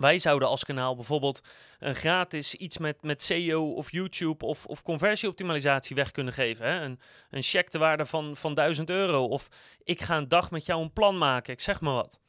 Wij 0.00 0.18
zouden 0.18 0.48
als 0.48 0.64
kanaal 0.64 0.94
bijvoorbeeld 0.94 1.40
een 1.78 1.94
gratis 1.94 2.54
iets 2.54 2.78
met, 2.78 3.02
met 3.02 3.22
SEO 3.22 3.72
of 3.72 3.92
YouTube 3.92 4.44
of, 4.46 4.66
of 4.66 4.82
conversieoptimalisatie 4.82 5.96
weg 5.96 6.10
kunnen 6.10 6.32
geven. 6.32 6.66
Hè? 6.66 6.80
Een, 6.80 7.00
een 7.30 7.42
check 7.42 7.68
te 7.68 7.78
waarde 7.78 8.04
van, 8.04 8.36
van 8.36 8.54
1000 8.54 8.90
euro. 8.90 9.24
Of 9.24 9.48
ik 9.84 10.00
ga 10.00 10.16
een 10.16 10.28
dag 10.28 10.50
met 10.50 10.66
jou 10.66 10.82
een 10.82 10.92
plan 10.92 11.18
maken, 11.18 11.52
ik 11.52 11.60
zeg 11.60 11.80
maar 11.80 11.94
wat. 11.94 12.20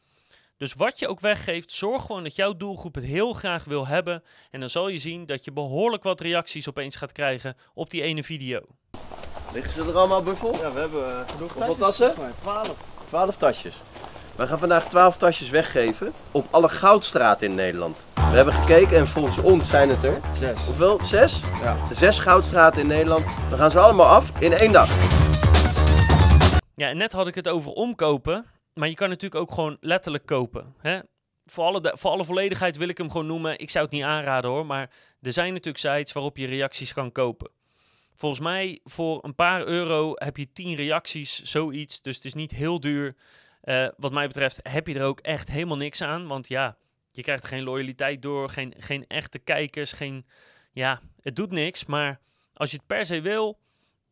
Dus 0.57 0.73
wat 0.73 0.99
je 0.99 1.07
ook 1.07 1.19
weggeeft, 1.19 1.71
zorg 1.71 2.05
gewoon 2.05 2.23
dat 2.23 2.35
jouw 2.35 2.55
doelgroep 2.57 2.95
het 2.95 3.03
heel 3.03 3.33
graag 3.33 3.63
wil 3.63 3.87
hebben. 3.87 4.23
En 4.49 4.59
dan 4.59 4.69
zal 4.69 4.87
je 4.87 4.97
zien 4.97 5.25
dat 5.25 5.45
je 5.45 5.51
behoorlijk 5.51 6.03
wat 6.03 6.21
reacties 6.21 6.69
opeens 6.69 6.95
gaat 6.95 7.11
krijgen 7.11 7.57
op 7.73 7.89
die 7.89 8.01
ene 8.01 8.23
video. 8.23 8.61
Liggen 9.53 9.71
ze 9.71 9.81
er 9.81 9.97
allemaal 9.97 10.23
buffel? 10.23 10.55
Ja, 10.55 10.71
we 10.71 10.79
hebben 10.79 11.07
uh, 11.07 11.27
genoeg 11.27 11.53
Hoeveel 11.53 11.75
tassen? 11.75 12.13
12. 12.41 12.75
12 13.07 13.37
tasjes. 13.37 13.75
We 14.41 14.47
gaan 14.47 14.59
vandaag 14.59 14.89
12 14.89 15.17
tasjes 15.17 15.49
weggeven 15.49 16.13
op 16.31 16.47
alle 16.51 16.69
goudstraten 16.69 17.49
in 17.49 17.55
Nederland. 17.55 18.05
We 18.13 18.21
hebben 18.21 18.53
gekeken 18.53 18.97
en 18.97 19.07
volgens 19.07 19.37
ons 19.37 19.69
zijn 19.69 19.89
het 19.89 20.03
er. 20.03 20.19
Zes. 20.35 20.65
Hoeveel? 20.65 20.99
Zes? 21.03 21.41
Ja. 21.61 21.93
Zes 21.93 22.19
goudstraten 22.19 22.81
in 22.81 22.87
Nederland. 22.87 23.25
We 23.49 23.55
gaan 23.55 23.71
ze 23.71 23.79
allemaal 23.79 24.05
af 24.05 24.39
in 24.39 24.53
één 24.53 24.71
dag. 24.71 24.89
Ja, 26.75 26.87
en 26.87 26.97
net 26.97 27.11
had 27.11 27.27
ik 27.27 27.35
het 27.35 27.47
over 27.47 27.71
omkopen. 27.71 28.45
Maar 28.73 28.87
je 28.87 28.95
kan 28.95 29.09
natuurlijk 29.09 29.41
ook 29.41 29.51
gewoon 29.51 29.77
letterlijk 29.79 30.25
kopen. 30.25 30.75
Hè? 30.79 30.99
Voor, 31.45 31.63
alle, 31.63 31.93
voor 31.97 32.11
alle 32.11 32.25
volledigheid 32.25 32.77
wil 32.77 32.87
ik 32.87 32.97
hem 32.97 33.11
gewoon 33.11 33.27
noemen. 33.27 33.59
Ik 33.59 33.69
zou 33.69 33.85
het 33.85 33.93
niet 33.93 34.03
aanraden 34.03 34.51
hoor. 34.51 34.65
Maar 34.65 34.89
er 35.21 35.33
zijn 35.33 35.53
natuurlijk 35.53 35.83
sites 35.83 36.13
waarop 36.13 36.37
je 36.37 36.47
reacties 36.47 36.93
kan 36.93 37.11
kopen. 37.11 37.49
Volgens 38.15 38.41
mij 38.41 38.79
voor 38.83 39.19
een 39.23 39.35
paar 39.35 39.65
euro 39.65 40.11
heb 40.15 40.37
je 40.37 40.53
10 40.53 40.75
reacties, 40.75 41.41
zoiets. 41.41 42.01
Dus 42.01 42.15
het 42.15 42.25
is 42.25 42.33
niet 42.33 42.51
heel 42.51 42.79
duur. 42.79 43.15
Uh, 43.63 43.87
wat 43.97 44.11
mij 44.11 44.27
betreft 44.27 44.59
heb 44.69 44.87
je 44.87 44.93
er 44.93 45.05
ook 45.05 45.19
echt 45.19 45.47
helemaal 45.47 45.77
niks 45.77 46.01
aan. 46.01 46.27
Want 46.27 46.47
ja, 46.47 46.77
je 47.11 47.21
krijgt 47.21 47.45
geen 47.45 47.63
loyaliteit 47.63 48.21
door, 48.21 48.49
geen, 48.49 48.73
geen 48.77 49.07
echte 49.07 49.39
kijkers, 49.39 49.91
geen... 49.91 50.25
Ja, 50.73 51.01
het 51.21 51.35
doet 51.35 51.51
niks, 51.51 51.85
maar 51.85 52.19
als 52.53 52.71
je 52.71 52.77
het 52.77 52.87
per 52.87 53.05
se 53.05 53.21
wil, 53.21 53.59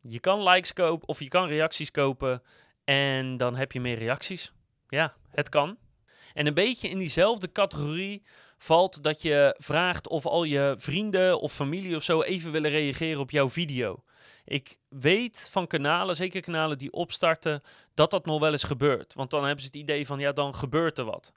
je 0.00 0.20
kan 0.20 0.42
likes 0.42 0.72
kopen 0.72 1.08
of 1.08 1.18
je 1.18 1.28
kan 1.28 1.48
reacties 1.48 1.90
kopen 1.90 2.42
en 2.84 3.36
dan 3.36 3.56
heb 3.56 3.72
je 3.72 3.80
meer 3.80 3.98
reacties. 3.98 4.52
Ja, 4.88 5.14
het 5.30 5.48
kan. 5.48 5.78
En 6.34 6.46
een 6.46 6.54
beetje 6.54 6.88
in 6.88 6.98
diezelfde 6.98 7.52
categorie 7.52 8.22
valt 8.58 9.02
dat 9.02 9.22
je 9.22 9.56
vraagt 9.58 10.08
of 10.08 10.26
al 10.26 10.44
je 10.44 10.74
vrienden 10.78 11.40
of 11.40 11.52
familie 11.52 11.96
of 11.96 12.02
zo 12.02 12.22
even 12.22 12.52
willen 12.52 12.70
reageren 12.70 13.20
op 13.20 13.30
jouw 13.30 13.50
video. 13.50 14.04
Ik 14.50 14.76
weet 14.88 15.48
van 15.52 15.66
kanalen, 15.66 16.16
zeker 16.16 16.40
kanalen 16.40 16.78
die 16.78 16.92
opstarten, 16.92 17.62
dat 17.94 18.10
dat 18.10 18.26
nog 18.26 18.40
wel 18.40 18.52
eens 18.52 18.62
gebeurt. 18.62 19.14
Want 19.14 19.30
dan 19.30 19.44
hebben 19.44 19.60
ze 19.60 19.66
het 19.66 19.76
idee 19.76 20.06
van, 20.06 20.18
ja, 20.18 20.32
dan 20.32 20.54
gebeurt 20.54 20.98
er 20.98 21.04
wat. 21.04 21.32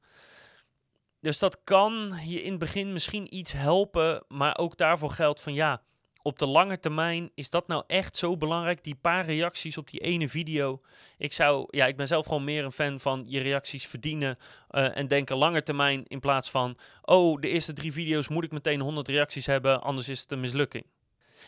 Dus 1.20 1.40
dat 1.40 1.64
kan 1.64 2.20
je 2.26 2.44
in 2.44 2.50
het 2.50 2.60
begin 2.60 2.94
misschien 2.94 3.36
iets 3.36 3.52
helpen, 3.52 4.24
maar 4.28 4.58
ook 4.58 4.78
daarvoor 4.78 5.10
geldt 5.10 5.42
van, 5.42 5.54
ja, 5.54 5.82
op 6.22 6.40
de 6.40 6.46
lange 6.46 6.80
termijn 6.80 7.32
is 7.36 7.50
dat 7.50 7.68
nou 7.68 7.84
echt 7.88 8.18
zo 8.18 8.38
belangrijk? 8.38 8.84
Die 8.84 8.96
paar 8.96 9.26
reacties 9.26 9.78
op 9.78 9.90
die 9.90 10.00
ene 10.00 10.30
video. 10.30 10.82
Ik 11.18 11.34
zou, 11.34 11.66
ja, 11.70 11.86
ik 11.86 11.98
ben 11.98 12.08
zelf 12.08 12.26
gewoon 12.26 12.44
meer 12.44 12.64
een 12.64 12.72
fan 12.72 13.00
van 13.00 13.24
je 13.28 13.42
reacties 13.42 13.88
verdienen 13.88 14.38
eh, 14.70 14.98
en 14.98 15.08
denken 15.08 15.38
lange 15.38 15.64
termijn 15.64 16.04
in 16.08 16.20
plaats 16.20 16.50
van, 16.50 16.78
oh, 17.02 17.42
de 17.42 17.48
eerste 17.48 17.74
drie 17.74 17.92
video's 17.92 18.28
moet 18.28 18.44
ik 18.44 18.52
meteen 18.52 18.80
100 18.80 19.08
reacties 19.08 19.46
hebben, 19.46 19.82
anders 19.82 20.10
is 20.10 20.20
het 20.20 20.32
een 20.32 20.40
mislukking. 20.40 20.86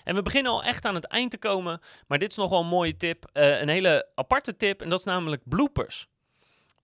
En 0.03 0.15
we 0.15 0.21
beginnen 0.21 0.51
al 0.51 0.63
echt 0.63 0.85
aan 0.85 0.95
het 0.95 1.05
eind 1.05 1.31
te 1.31 1.37
komen, 1.37 1.79
maar 2.07 2.19
dit 2.19 2.29
is 2.31 2.37
nog 2.37 2.49
wel 2.49 2.59
een 2.59 2.67
mooie 2.67 2.97
tip, 2.97 3.29
eh, 3.33 3.61
een 3.61 3.69
hele 3.69 4.07
aparte 4.15 4.55
tip, 4.55 4.81
en 4.81 4.89
dat 4.89 4.99
is 4.99 5.05
namelijk 5.05 5.41
bloopers. 5.45 6.07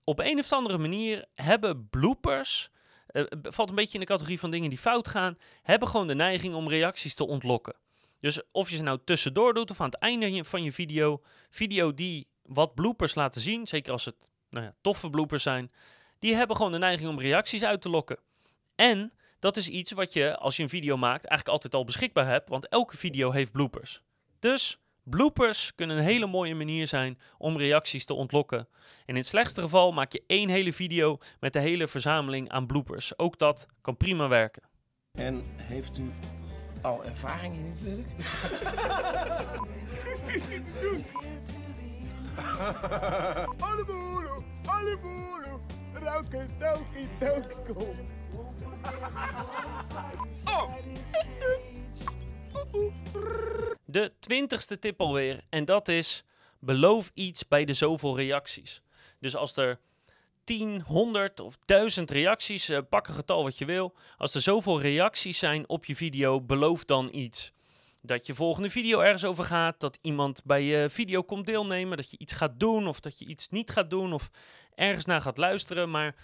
Op 0.04 0.19
een 0.19 0.39
of 0.39 0.52
andere 0.52 0.78
manier 0.78 1.26
hebben 1.36 1.89
bloopers 1.89 2.69
eh, 3.08 3.24
valt 3.41 3.69
een 3.69 3.76
beetje 3.76 3.93
in 3.93 4.00
de 4.00 4.06
categorie 4.06 4.39
van 4.39 4.52
dingen 4.52 4.69
die 4.69 4.78
fout 4.78 5.08
gaan, 5.08 5.38
hebben 5.62 5.88
gewoon 5.88 6.08
de 6.08 6.15
neiging 6.15 6.54
om 6.54 6.69
reacties 6.69 7.15
te 7.15 7.28
ontlokken. 7.28 7.76
Dus 8.19 8.41
of 8.52 8.69
je 8.69 8.76
ze 8.76 8.84
nou 8.84 9.00
tussendoor 9.06 9.54
doet 9.54 9.71
of 9.71 9.82
aan 9.82 9.89
het 9.89 10.00
einde 10.00 10.43
van 10.43 10.63
je 10.63 10.71
video, 10.71 11.21
video 11.50 11.93
die 11.93 12.28
wat 12.43 12.76
bloopers 12.76 13.15
laten 13.15 13.41
zien, 13.41 13.67
zeker 13.67 13.91
als 13.91 14.06
het 14.06 14.15
nou 14.50 14.65
ja, 14.65 14.74
toffe 14.82 15.10
bloopers 15.10 15.43
zijn, 15.43 15.71
die 16.19 16.36
hebben 16.36 16.56
gewoon 16.56 16.71
de 16.71 16.78
neiging 16.78 17.10
om 17.10 17.19
reacties 17.19 17.63
uit 17.63 17.82
te 17.82 17.89
lokken. 17.89 18.17
En 18.76 19.13
dat 19.41 19.58
is 19.58 19.67
iets 19.67 19.91
wat 19.91 20.13
je, 20.13 20.38
als 20.38 20.58
je 20.58 20.63
een 20.63 20.69
video 20.69 20.97
maakt, 20.97 21.25
eigenlijk 21.25 21.47
altijd 21.47 21.75
al 21.75 21.86
beschikbaar 21.86 22.27
hebt, 22.27 22.49
want 22.49 22.67
elke 22.67 22.97
video 22.97 23.32
heeft 23.32 23.51
bloopers. 23.51 24.01
Dus 24.39 24.77
bloopers 25.04 25.75
kunnen 25.75 25.97
een 25.97 26.04
hele 26.04 26.25
mooie 26.25 26.56
manier 26.56 26.88
zijn 26.88 27.19
om 27.38 27.58
reacties 27.58 28.06
te 28.06 28.13
ontlokken. 28.13 28.60
En 28.60 28.67
in 29.06 29.15
het 29.15 29.27
slechtste 29.27 29.62
geval 29.62 29.91
maak 29.91 30.12
je 30.12 30.23
één 30.27 30.49
hele 30.49 30.73
video 30.73 31.17
met 31.39 31.54
de 31.54 31.60
hele 31.60 31.88
verzameling 31.88 32.49
aan 32.49 32.67
bloopers. 32.67 33.17
Ook 33.17 33.38
dat 33.38 33.67
kan 33.82 33.97
prima 33.97 34.27
werken. 34.27 34.63
En 35.12 35.43
heeft 35.56 35.97
u 35.97 36.12
al 36.82 37.06
ervaring 37.06 37.56
in 37.56 37.65
het 37.65 37.82
werk? 37.82 38.08
Alle 43.62 43.86
alle. 44.65 44.99
Roken. 45.93 46.49
Oh. 50.45 50.73
De 53.85 54.11
twintigste 54.19 54.79
tip 54.79 55.01
alweer. 55.01 55.41
En 55.49 55.65
dat 55.65 55.87
is: 55.87 56.23
beloof 56.59 57.11
iets 57.13 57.47
bij 57.47 57.65
de 57.65 57.73
zoveel 57.73 58.15
reacties. 58.15 58.81
Dus 59.19 59.35
als 59.35 59.57
er 59.57 59.79
10, 60.43 60.81
100 60.81 61.39
of 61.39 61.57
1000 61.65 62.11
reacties, 62.11 62.69
uh, 62.69 62.79
pak 62.89 63.07
een 63.07 63.13
getal 63.13 63.43
wat 63.43 63.57
je 63.57 63.65
wil. 63.65 63.93
Als 64.17 64.35
er 64.35 64.41
zoveel 64.41 64.81
reacties 64.81 65.39
zijn 65.39 65.69
op 65.69 65.85
je 65.85 65.95
video, 65.95 66.41
beloof 66.41 66.85
dan 66.85 67.09
iets. 67.11 67.51
Dat 68.01 68.25
je 68.25 68.33
volgende 68.33 68.69
video 68.69 68.99
ergens 68.99 69.25
over 69.25 69.43
gaat, 69.43 69.79
dat 69.79 69.97
iemand 70.01 70.43
bij 70.43 70.63
je 70.63 70.89
video 70.89 71.21
komt 71.21 71.45
deelnemen, 71.45 71.97
dat 71.97 72.11
je 72.11 72.17
iets 72.17 72.33
gaat 72.33 72.59
doen 72.59 72.87
of 72.87 72.99
dat 72.99 73.19
je 73.19 73.25
iets 73.25 73.49
niet 73.49 73.71
gaat 73.71 73.89
doen 73.89 74.13
of 74.13 74.29
ergens 74.75 75.05
naar 75.05 75.21
gaat 75.21 75.37
luisteren. 75.37 75.89
Maar 75.89 76.15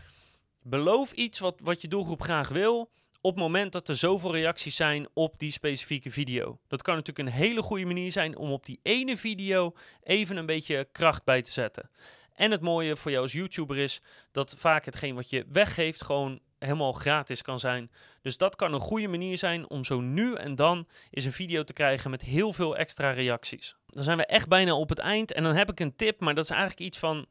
beloof 0.69 1.11
iets 1.11 1.39
wat, 1.39 1.59
wat 1.63 1.81
je 1.81 1.87
doelgroep 1.87 2.21
graag 2.21 2.49
wil 2.49 2.91
op 3.21 3.33
het 3.33 3.43
moment 3.43 3.71
dat 3.71 3.87
er 3.87 3.95
zoveel 3.95 4.31
reacties 4.31 4.75
zijn 4.75 5.07
op 5.13 5.39
die 5.39 5.51
specifieke 5.51 6.11
video. 6.11 6.59
Dat 6.67 6.81
kan 6.81 6.95
natuurlijk 6.95 7.27
een 7.27 7.41
hele 7.41 7.61
goede 7.61 7.85
manier 7.85 8.11
zijn 8.11 8.37
om 8.37 8.51
op 8.51 8.65
die 8.65 8.79
ene 8.83 9.17
video 9.17 9.73
even 10.03 10.37
een 10.37 10.45
beetje 10.45 10.87
kracht 10.91 11.23
bij 11.23 11.41
te 11.41 11.51
zetten. 11.51 11.89
En 12.33 12.51
het 12.51 12.61
mooie 12.61 12.95
voor 12.95 13.11
jou 13.11 13.23
als 13.23 13.31
YouTuber 13.31 13.77
is 13.77 14.01
dat 14.31 14.55
vaak 14.57 14.85
hetgeen 14.85 15.15
wat 15.15 15.29
je 15.29 15.45
weggeeft 15.51 16.03
gewoon 16.03 16.39
helemaal 16.59 16.93
gratis 16.93 17.41
kan 17.41 17.59
zijn. 17.59 17.91
Dus 18.21 18.37
dat 18.37 18.55
kan 18.55 18.73
een 18.73 18.79
goede 18.79 19.07
manier 19.07 19.37
zijn 19.37 19.69
om 19.69 19.83
zo 19.83 19.99
nu 19.99 20.33
en 20.33 20.55
dan 20.55 20.87
eens 21.11 21.25
een 21.25 21.31
video 21.31 21.63
te 21.63 21.73
krijgen 21.73 22.11
met 22.11 22.21
heel 22.21 22.53
veel 22.53 22.77
extra 22.77 23.11
reacties. 23.11 23.75
Dan 23.85 24.03
zijn 24.03 24.17
we 24.17 24.25
echt 24.25 24.47
bijna 24.47 24.75
op 24.75 24.89
het 24.89 24.99
eind 24.99 25.31
en 25.31 25.43
dan 25.43 25.55
heb 25.55 25.69
ik 25.69 25.79
een 25.79 25.95
tip, 25.95 26.19
maar 26.19 26.35
dat 26.35 26.43
is 26.43 26.49
eigenlijk 26.49 26.81
iets 26.81 26.97
van 26.97 27.25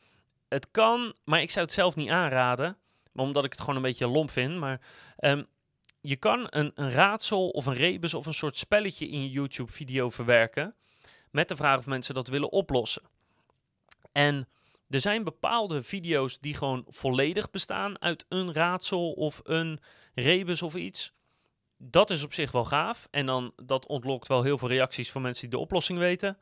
het 0.49 0.71
kan, 0.71 1.15
maar 1.25 1.41
ik 1.41 1.51
zou 1.51 1.65
het 1.65 1.75
zelf 1.75 1.95
niet 1.95 2.11
aanraden, 2.11 2.77
omdat 3.17 3.45
ik 3.45 3.51
het 3.51 3.61
gewoon 3.61 3.77
een 3.77 3.83
beetje 3.83 4.07
lomp 4.07 4.31
vind. 4.31 4.59
Maar 4.59 4.81
ehm, 5.17 5.43
je 6.01 6.17
kan 6.17 6.47
een, 6.51 6.73
een 6.75 6.91
raadsel 6.91 7.49
of 7.49 7.67
een 7.67 7.75
rebus 7.75 8.15
of 8.15 8.27
een 8.27 8.35
soort 8.35 8.57
spelletje 8.57 9.09
in 9.09 9.23
je 9.23 9.31
YouTube-video 9.31 10.11
verwerken 10.11 10.75
met 11.31 11.49
de 11.49 11.57
vraag 11.57 11.79
of 11.79 11.87
mensen 11.87 12.15
dat 12.15 12.29
willen 12.29 12.53
oplossen. 12.53 13.03
En 14.13 14.49
er 14.89 15.01
zijn 15.01 15.25
bepaalde 15.25 15.83
video's 15.83 16.39
die 16.39 16.55
gewoon 16.55 16.85
volledig 16.89 17.51
bestaan 17.51 18.01
uit 18.01 18.25
een 18.29 18.53
raadsel 18.53 19.13
of 19.13 19.41
een 19.45 19.81
rebus 20.15 20.63
of 20.63 20.75
iets. 20.75 21.13
Dat 21.79 22.11
is 22.11 22.23
op 22.23 22.33
zich 22.33 22.53
wel 22.53 22.65
gaaf. 22.65 23.09
En 23.11 23.27
dan 23.27 23.53
dat 23.63 23.87
ontlokt 23.87 24.29
wel 24.29 24.43
heel 24.43 24.59
veel 24.59 24.69
reacties 24.69 25.11
van 25.11 25.23
mensen 25.23 25.43
die 25.43 25.59
de 25.59 25.65
oplossing 25.65 25.99
weten. 25.99 26.39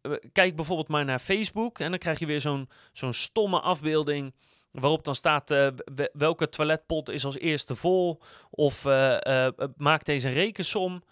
Eh, 0.00 0.12
Kijk 0.32 0.56
bijvoorbeeld 0.56 0.88
maar 0.88 1.04
naar 1.04 1.18
Facebook 1.18 1.78
en 1.78 1.90
dan 1.90 1.98
krijg 1.98 2.18
je 2.18 2.26
weer 2.26 2.40
zo'n 2.40 2.68
zo'n 2.92 3.12
stomme 3.12 3.60
afbeelding 3.60 4.34
waarop 4.80 5.04
dan 5.04 5.14
staat 5.14 5.50
uh, 5.50 5.68
welke 6.12 6.48
toiletpot 6.48 7.08
is 7.08 7.24
als 7.24 7.38
eerste 7.38 7.74
vol 7.74 8.20
of 8.50 8.84
uh, 8.84 9.16
uh, 9.26 9.48
maak 9.76 10.04
deze 10.04 10.28
rekensom. 10.28 11.02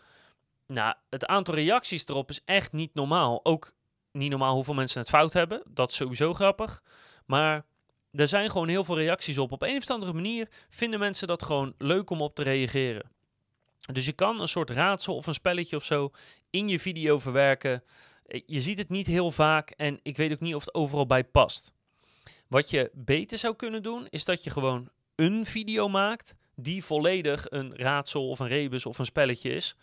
Nou, 0.67 0.95
het 1.11 1.27
aantal 1.27 1.55
reacties 1.55 2.07
erop 2.07 2.31
is 2.31 2.41
echt 2.45 2.73
niet 2.73 2.95
normaal. 2.95 3.41
Ook 3.45 3.73
niet 4.13 4.31
normaal 4.31 4.55
hoeveel 4.55 4.75
mensen 4.75 5.01
het 5.01 5.09
fout 5.09 5.33
hebben. 5.33 5.63
Dat 5.69 5.91
is 5.91 5.97
sowieso 5.97 6.35
grappig. 6.35 6.83
Maar 7.27 7.65
er 8.13 8.29
zijn 8.29 8.51
gewoon 8.51 8.69
heel 8.69 8.85
veel 8.85 8.97
reacties 8.99 9.39
op. 9.39 9.53
Op 9.53 9.63
een 9.63 9.77
of 9.77 9.91
andere 9.91 10.13
manier 10.13 10.49
vinden 10.71 10.99
mensen 10.99 11.29
dat 11.29 11.43
gewoon 11.43 11.75
leuk 11.79 12.11
om 12.11 12.23
op 12.23 12.35
te 12.35 12.43
reageren. 12.43 13.11
Dus 13.93 14.05
je 14.05 14.13
kan 14.13 14.41
een 14.41 14.49
soort 14.49 14.71
raadsel 14.71 15.17
of 15.17 15.27
een 15.27 15.35
spelletje 15.35 15.77
of 15.77 15.85
zo 15.85 16.11
in 16.51 16.69
je 16.69 16.81
video 16.81 17.19
verwerken. 17.19 17.83
Je 18.47 18.61
ziet 18.61 18.79
het 18.79 18.89
niet 18.89 19.07
heel 19.07 19.31
vaak 19.31 19.71
en 19.71 20.01
ik 20.03 20.17
weet 20.17 20.33
ook 20.33 20.41
niet 20.41 20.55
of 20.55 20.65
het 20.65 20.75
overal 20.75 21.07
bij 21.07 21.25
past. 21.25 21.73
Wat 22.53 22.71
je 22.71 22.91
beter 22.95 23.39
zou 23.39 23.57
kunnen 23.57 23.83
doen, 23.83 24.07
is 24.11 24.25
dat 24.25 24.45
je 24.45 24.51
gewoon 24.51 24.89
een 25.15 25.47
video 25.47 25.89
maakt 25.89 26.35
die 26.55 26.85
volledig 26.85 27.47
een 27.49 27.77
raadsel 27.77 28.29
of 28.29 28.39
een 28.39 28.49
rebus 28.49 28.87
of 28.87 28.99
een 28.99 29.05
spelletje 29.05 29.51
is. 29.51 29.77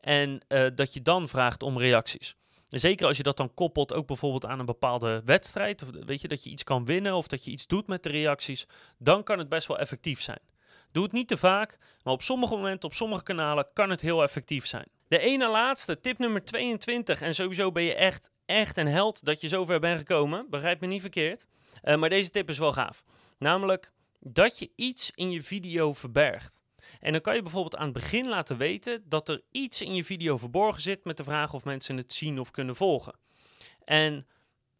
En 0.00 0.40
uh, 0.48 0.66
dat 0.74 0.92
je 0.92 1.02
dan 1.02 1.28
vraagt 1.28 1.62
om 1.62 1.78
reacties. 1.78 2.36
Zeker 2.64 3.06
als 3.06 3.16
je 3.16 3.22
dat 3.22 3.36
dan 3.36 3.54
koppelt 3.54 3.92
ook 3.92 4.06
bijvoorbeeld 4.06 4.46
aan 4.46 4.58
een 4.58 4.66
bepaalde 4.66 5.22
wedstrijd. 5.24 5.82
Of 5.82 5.90
weet 6.06 6.20
je, 6.20 6.28
dat 6.28 6.44
je 6.44 6.50
iets 6.50 6.64
kan 6.64 6.84
winnen 6.84 7.14
of 7.14 7.26
dat 7.26 7.44
je 7.44 7.50
iets 7.50 7.66
doet 7.66 7.86
met 7.86 8.02
de 8.02 8.08
reacties. 8.08 8.66
Dan 8.98 9.22
kan 9.22 9.38
het 9.38 9.48
best 9.48 9.66
wel 9.66 9.78
effectief 9.78 10.20
zijn. 10.20 10.40
Doe 10.92 11.02
het 11.02 11.12
niet 11.12 11.28
te 11.28 11.36
vaak, 11.36 11.78
maar 12.02 12.12
op 12.12 12.22
sommige 12.22 12.54
momenten, 12.54 12.88
op 12.88 12.94
sommige 12.94 13.22
kanalen 13.22 13.68
kan 13.72 13.90
het 13.90 14.00
heel 14.00 14.22
effectief 14.22 14.66
zijn. 14.66 14.88
De 15.08 15.18
ene 15.18 15.48
laatste, 15.48 16.00
tip 16.00 16.18
nummer 16.18 16.44
22. 16.44 17.20
En 17.20 17.34
sowieso 17.34 17.72
ben 17.72 17.82
je 17.82 17.94
echt, 17.94 18.30
echt 18.46 18.76
een 18.76 18.88
held 18.88 19.24
dat 19.24 19.40
je 19.40 19.48
zover 19.48 19.80
bent 19.80 19.98
gekomen. 19.98 20.46
Begrijp 20.50 20.80
me 20.80 20.86
niet 20.86 21.00
verkeerd. 21.00 21.46
Uh, 21.82 21.96
maar 21.96 22.08
deze 22.08 22.30
tip 22.30 22.48
is 22.48 22.58
wel 22.58 22.72
gaaf. 22.72 23.04
Namelijk 23.38 23.92
dat 24.20 24.58
je 24.58 24.70
iets 24.76 25.10
in 25.14 25.30
je 25.30 25.42
video 25.42 25.92
verbergt. 25.92 26.62
En 27.00 27.12
dan 27.12 27.20
kan 27.20 27.34
je 27.34 27.42
bijvoorbeeld 27.42 27.76
aan 27.76 27.84
het 27.84 27.92
begin 27.92 28.28
laten 28.28 28.56
weten 28.56 29.02
dat 29.08 29.28
er 29.28 29.42
iets 29.50 29.80
in 29.80 29.94
je 29.94 30.04
video 30.04 30.36
verborgen 30.36 30.82
zit 30.82 31.04
met 31.04 31.16
de 31.16 31.24
vraag 31.24 31.54
of 31.54 31.64
mensen 31.64 31.96
het 31.96 32.12
zien 32.12 32.40
of 32.40 32.50
kunnen 32.50 32.76
volgen. 32.76 33.14
En 33.84 34.26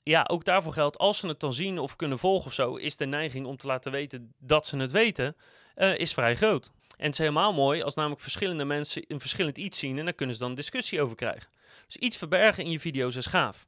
ja, 0.02 0.26
ook 0.30 0.44
daarvoor 0.44 0.72
geldt, 0.72 0.98
als 0.98 1.18
ze 1.18 1.26
het 1.26 1.40
dan 1.40 1.52
zien 1.52 1.78
of 1.78 1.96
kunnen 1.96 2.18
volgen 2.18 2.46
of 2.46 2.52
zo, 2.52 2.76
is 2.76 2.96
de 2.96 3.06
neiging 3.06 3.46
om 3.46 3.56
te 3.56 3.66
laten 3.66 3.92
weten 3.92 4.34
dat 4.38 4.66
ze 4.66 4.76
het 4.76 4.92
weten, 4.92 5.36
uh, 5.76 5.98
is 5.98 6.12
vrij 6.12 6.36
groot. 6.36 6.72
En 6.96 7.04
het 7.04 7.12
is 7.12 7.18
helemaal 7.18 7.52
mooi 7.52 7.82
als 7.82 7.94
namelijk 7.94 8.20
verschillende 8.20 8.64
mensen 8.64 9.04
een 9.08 9.20
verschillend 9.20 9.58
iets 9.58 9.78
zien 9.78 9.98
en 9.98 10.04
daar 10.04 10.14
kunnen 10.14 10.34
ze 10.34 10.42
dan 10.42 10.54
discussie 10.54 11.02
over 11.02 11.16
krijgen. 11.16 11.50
Dus 11.86 11.96
iets 11.96 12.16
verbergen 12.16 12.64
in 12.64 12.70
je 12.70 12.80
video's 12.80 13.16
is 13.16 13.26
gaaf. 13.26 13.66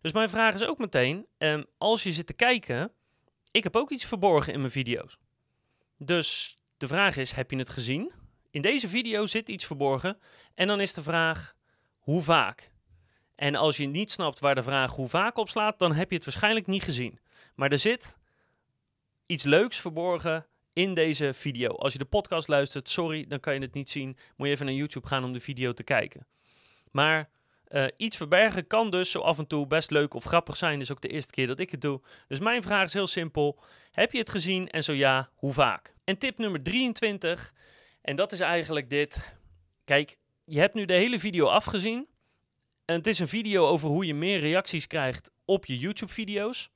Dus 0.00 0.12
mijn 0.12 0.28
vraag 0.28 0.54
is 0.54 0.64
ook 0.64 0.78
meteen, 0.78 1.26
um, 1.38 1.64
als 1.78 2.02
je 2.02 2.12
zit 2.12 2.26
te 2.26 2.32
kijken, 2.32 2.92
ik 3.50 3.62
heb 3.62 3.76
ook 3.76 3.90
iets 3.90 4.04
verborgen 4.04 4.52
in 4.52 4.58
mijn 4.58 4.72
video's. 4.72 5.16
Dus 5.98 6.58
de 6.76 6.86
vraag 6.86 7.16
is, 7.16 7.32
heb 7.32 7.50
je 7.50 7.56
het 7.56 7.68
gezien? 7.68 8.12
In 8.50 8.62
deze 8.62 8.88
video 8.88 9.26
zit 9.26 9.48
iets 9.48 9.66
verborgen. 9.66 10.18
En 10.54 10.66
dan 10.66 10.80
is 10.80 10.92
de 10.92 11.02
vraag, 11.02 11.54
hoe 11.98 12.22
vaak? 12.22 12.72
En 13.34 13.54
als 13.54 13.76
je 13.76 13.86
niet 13.86 14.10
snapt 14.10 14.40
waar 14.40 14.54
de 14.54 14.62
vraag 14.62 14.90
hoe 14.90 15.08
vaak 15.08 15.36
op 15.36 15.48
slaat, 15.48 15.78
dan 15.78 15.94
heb 15.94 16.10
je 16.10 16.16
het 16.16 16.24
waarschijnlijk 16.24 16.66
niet 16.66 16.82
gezien. 16.82 17.18
Maar 17.54 17.70
er 17.72 17.78
zit 17.78 18.16
iets 19.26 19.44
leuks 19.44 19.80
verborgen 19.80 20.46
in 20.72 20.94
deze 20.94 21.34
video. 21.34 21.68
Als 21.68 21.92
je 21.92 21.98
de 21.98 22.04
podcast 22.04 22.48
luistert, 22.48 22.88
sorry, 22.88 23.26
dan 23.26 23.40
kan 23.40 23.54
je 23.54 23.60
het 23.60 23.74
niet 23.74 23.90
zien. 23.90 24.16
Moet 24.36 24.46
je 24.46 24.52
even 24.52 24.66
naar 24.66 24.74
YouTube 24.74 25.06
gaan 25.06 25.24
om 25.24 25.32
de 25.32 25.40
video 25.40 25.72
te 25.72 25.82
kijken. 25.82 26.26
Maar 26.90 27.30
uh, 27.74 27.84
iets 27.96 28.16
verbergen 28.16 28.66
kan 28.66 28.90
dus 28.90 29.10
zo 29.10 29.20
af 29.20 29.38
en 29.38 29.46
toe 29.46 29.66
best 29.66 29.90
leuk 29.90 30.14
of 30.14 30.24
grappig 30.24 30.56
zijn. 30.56 30.80
Is 30.80 30.92
ook 30.92 31.00
de 31.00 31.08
eerste 31.08 31.32
keer 31.32 31.46
dat 31.46 31.58
ik 31.58 31.70
het 31.70 31.80
doe. 31.80 32.00
Dus 32.28 32.40
mijn 32.40 32.62
vraag 32.62 32.86
is 32.86 32.92
heel 32.92 33.06
simpel. 33.06 33.60
Heb 33.90 34.12
je 34.12 34.18
het 34.18 34.30
gezien 34.30 34.70
en 34.70 34.84
zo 34.84 34.92
ja, 34.92 35.30
hoe 35.34 35.52
vaak? 35.52 35.94
En 36.04 36.18
tip 36.18 36.38
nummer 36.38 36.62
23. 36.62 37.52
En 38.02 38.16
dat 38.16 38.32
is 38.32 38.40
eigenlijk 38.40 38.90
dit. 38.90 39.36
Kijk, 39.84 40.16
je 40.44 40.58
hebt 40.58 40.74
nu 40.74 40.84
de 40.84 40.92
hele 40.92 41.18
video 41.18 41.46
afgezien. 41.46 42.06
En 42.84 42.94
het 42.94 43.06
is 43.06 43.18
een 43.18 43.28
video 43.28 43.66
over 43.66 43.88
hoe 43.88 44.06
je 44.06 44.14
meer 44.14 44.40
reacties 44.40 44.86
krijgt 44.86 45.30
op 45.44 45.66
je 45.66 45.78
YouTube-video's. 45.78 46.70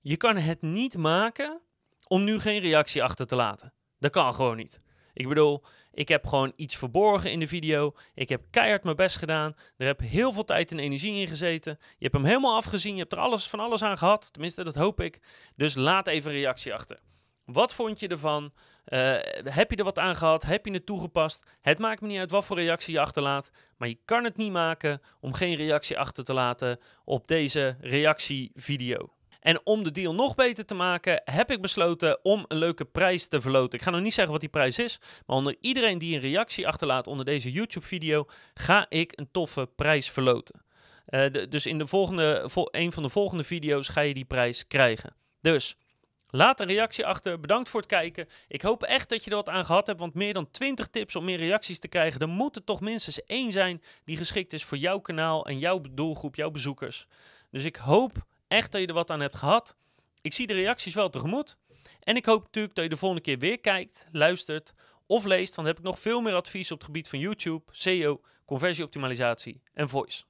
Je 0.00 0.16
kan 0.16 0.36
het 0.36 0.62
niet 0.62 0.96
maken 0.96 1.60
om 2.06 2.24
nu 2.24 2.40
geen 2.40 2.60
reactie 2.60 3.02
achter 3.02 3.26
te 3.26 3.36
laten. 3.36 3.72
Dat 3.98 4.10
kan 4.10 4.34
gewoon 4.34 4.56
niet. 4.56 4.80
Ik 5.12 5.28
bedoel, 5.28 5.64
ik 5.94 6.08
heb 6.08 6.26
gewoon 6.26 6.52
iets 6.56 6.76
verborgen 6.76 7.30
in 7.30 7.38
de 7.38 7.46
video. 7.46 7.94
Ik 8.14 8.28
heb 8.28 8.42
keihard 8.50 8.84
mijn 8.84 8.96
best 8.96 9.16
gedaan. 9.16 9.54
Er 9.76 9.86
heb 9.86 10.00
heel 10.00 10.32
veel 10.32 10.44
tijd 10.44 10.70
en 10.70 10.78
energie 10.78 11.20
in 11.20 11.28
gezeten. 11.28 11.78
Je 11.80 12.04
hebt 12.04 12.14
hem 12.14 12.24
helemaal 12.24 12.56
afgezien. 12.56 12.94
Je 12.94 13.00
hebt 13.00 13.12
er 13.12 13.18
alles 13.18 13.48
van 13.48 13.60
alles 13.60 13.82
aan 13.82 13.98
gehad. 13.98 14.32
Tenminste, 14.32 14.64
dat 14.64 14.74
hoop 14.74 15.00
ik. 15.00 15.20
Dus 15.56 15.74
laat 15.74 16.06
even 16.06 16.30
een 16.30 16.36
reactie 16.36 16.74
achter. 16.74 17.00
Wat 17.44 17.74
vond 17.74 18.00
je 18.00 18.08
ervan? 18.08 18.52
Uh, 18.88 19.16
heb 19.44 19.70
je 19.70 19.76
er 19.76 19.84
wat 19.84 19.98
aan 19.98 20.16
gehad? 20.16 20.42
Heb 20.42 20.66
je 20.66 20.72
het 20.72 20.86
toegepast? 20.86 21.46
Het 21.60 21.78
maakt 21.78 22.00
me 22.00 22.08
niet 22.08 22.18
uit 22.18 22.30
wat 22.30 22.44
voor 22.44 22.56
reactie 22.56 22.94
je 22.94 23.00
achterlaat. 23.00 23.50
Maar 23.76 23.88
je 23.88 23.98
kan 24.04 24.24
het 24.24 24.36
niet 24.36 24.52
maken 24.52 25.00
om 25.20 25.32
geen 25.32 25.54
reactie 25.54 25.98
achter 25.98 26.24
te 26.24 26.32
laten 26.32 26.78
op 27.04 27.28
deze 27.28 27.76
reactievideo. 27.80 29.12
En 29.44 29.60
om 29.64 29.82
de 29.84 29.90
deal 29.90 30.14
nog 30.14 30.34
beter 30.34 30.64
te 30.64 30.74
maken, 30.74 31.22
heb 31.24 31.50
ik 31.50 31.60
besloten 31.60 32.24
om 32.24 32.44
een 32.48 32.58
leuke 32.58 32.84
prijs 32.84 33.28
te 33.28 33.40
verloten. 33.40 33.78
Ik 33.78 33.84
ga 33.84 33.90
nog 33.90 34.00
niet 34.00 34.14
zeggen 34.14 34.32
wat 34.32 34.40
die 34.40 34.50
prijs 34.50 34.78
is, 34.78 35.00
maar 35.26 35.36
onder 35.36 35.56
iedereen 35.60 35.98
die 35.98 36.14
een 36.14 36.20
reactie 36.20 36.66
achterlaat 36.66 37.06
onder 37.06 37.24
deze 37.24 37.52
YouTube-video, 37.52 38.26
ga 38.54 38.86
ik 38.88 39.12
een 39.14 39.28
toffe 39.30 39.68
prijs 39.76 40.10
verloten. 40.10 40.62
De, 41.04 41.46
dus 41.48 41.66
in 41.66 41.78
de 41.78 41.86
volgende, 41.86 42.42
vo 42.46 42.64
een 42.70 42.92
van 42.92 43.02
de 43.02 43.08
volgende 43.08 43.44
video's 43.44 43.88
ga 43.88 44.00
je 44.00 44.14
die 44.14 44.24
prijs 44.24 44.66
krijgen. 44.66 45.14
Dus 45.40 45.76
Laat 46.26 46.60
een 46.60 46.66
reactie 46.66 47.06
achter. 47.06 47.40
Bedankt 47.40 47.68
voor 47.68 47.80
het 47.80 47.88
kijken. 47.88 48.26
Ik 48.48 48.62
hoop 48.62 48.82
echt 48.82 49.08
dat 49.08 49.24
je 49.24 49.30
er 49.30 49.36
wat 49.36 49.48
aan 49.48 49.64
gehad 49.64 49.86
hebt. 49.86 50.00
Want 50.00 50.14
meer 50.14 50.32
dan 50.32 50.50
20 50.50 50.88
tips 50.88 51.16
om 51.16 51.24
meer 51.24 51.38
reacties 51.38 51.78
te 51.78 51.88
krijgen. 51.88 52.20
Er 52.20 52.28
moet 52.28 52.56
er 52.56 52.64
toch 52.64 52.80
minstens 52.80 53.24
één 53.24 53.52
zijn 53.52 53.82
die 54.04 54.16
geschikt 54.16 54.52
is 54.52 54.64
voor 54.64 54.78
jouw 54.78 54.98
kanaal 54.98 55.46
en 55.46 55.58
jouw 55.58 55.80
doelgroep, 55.90 56.34
jouw 56.34 56.50
bezoekers. 56.50 57.06
Dus 57.50 57.64
ik 57.64 57.76
hoop 57.76 58.26
echt 58.54 58.72
dat 58.72 58.80
je 58.80 58.86
er 58.86 58.94
wat 58.94 59.10
aan 59.10 59.20
hebt 59.20 59.36
gehad. 59.36 59.76
Ik 60.20 60.34
zie 60.34 60.46
de 60.46 60.52
reacties 60.52 60.94
wel 60.94 61.10
tegemoet. 61.10 61.56
En 62.00 62.16
ik 62.16 62.26
hoop 62.26 62.42
natuurlijk 62.42 62.74
dat 62.74 62.84
je 62.84 62.90
de 62.90 62.96
volgende 62.96 63.24
keer 63.24 63.38
weer 63.38 63.60
kijkt, 63.60 64.08
luistert 64.12 64.74
of 65.06 65.24
leest. 65.24 65.54
Want 65.54 65.56
dan 65.56 65.66
heb 65.66 65.78
ik 65.78 65.84
nog 65.84 65.98
veel 65.98 66.20
meer 66.20 66.34
advies 66.34 66.70
op 66.70 66.78
het 66.78 66.86
gebied 66.86 67.08
van 67.08 67.18
YouTube, 67.18 67.62
SEO, 67.70 68.20
conversieoptimalisatie 68.44 69.62
en 69.72 69.88
voice. 69.88 70.24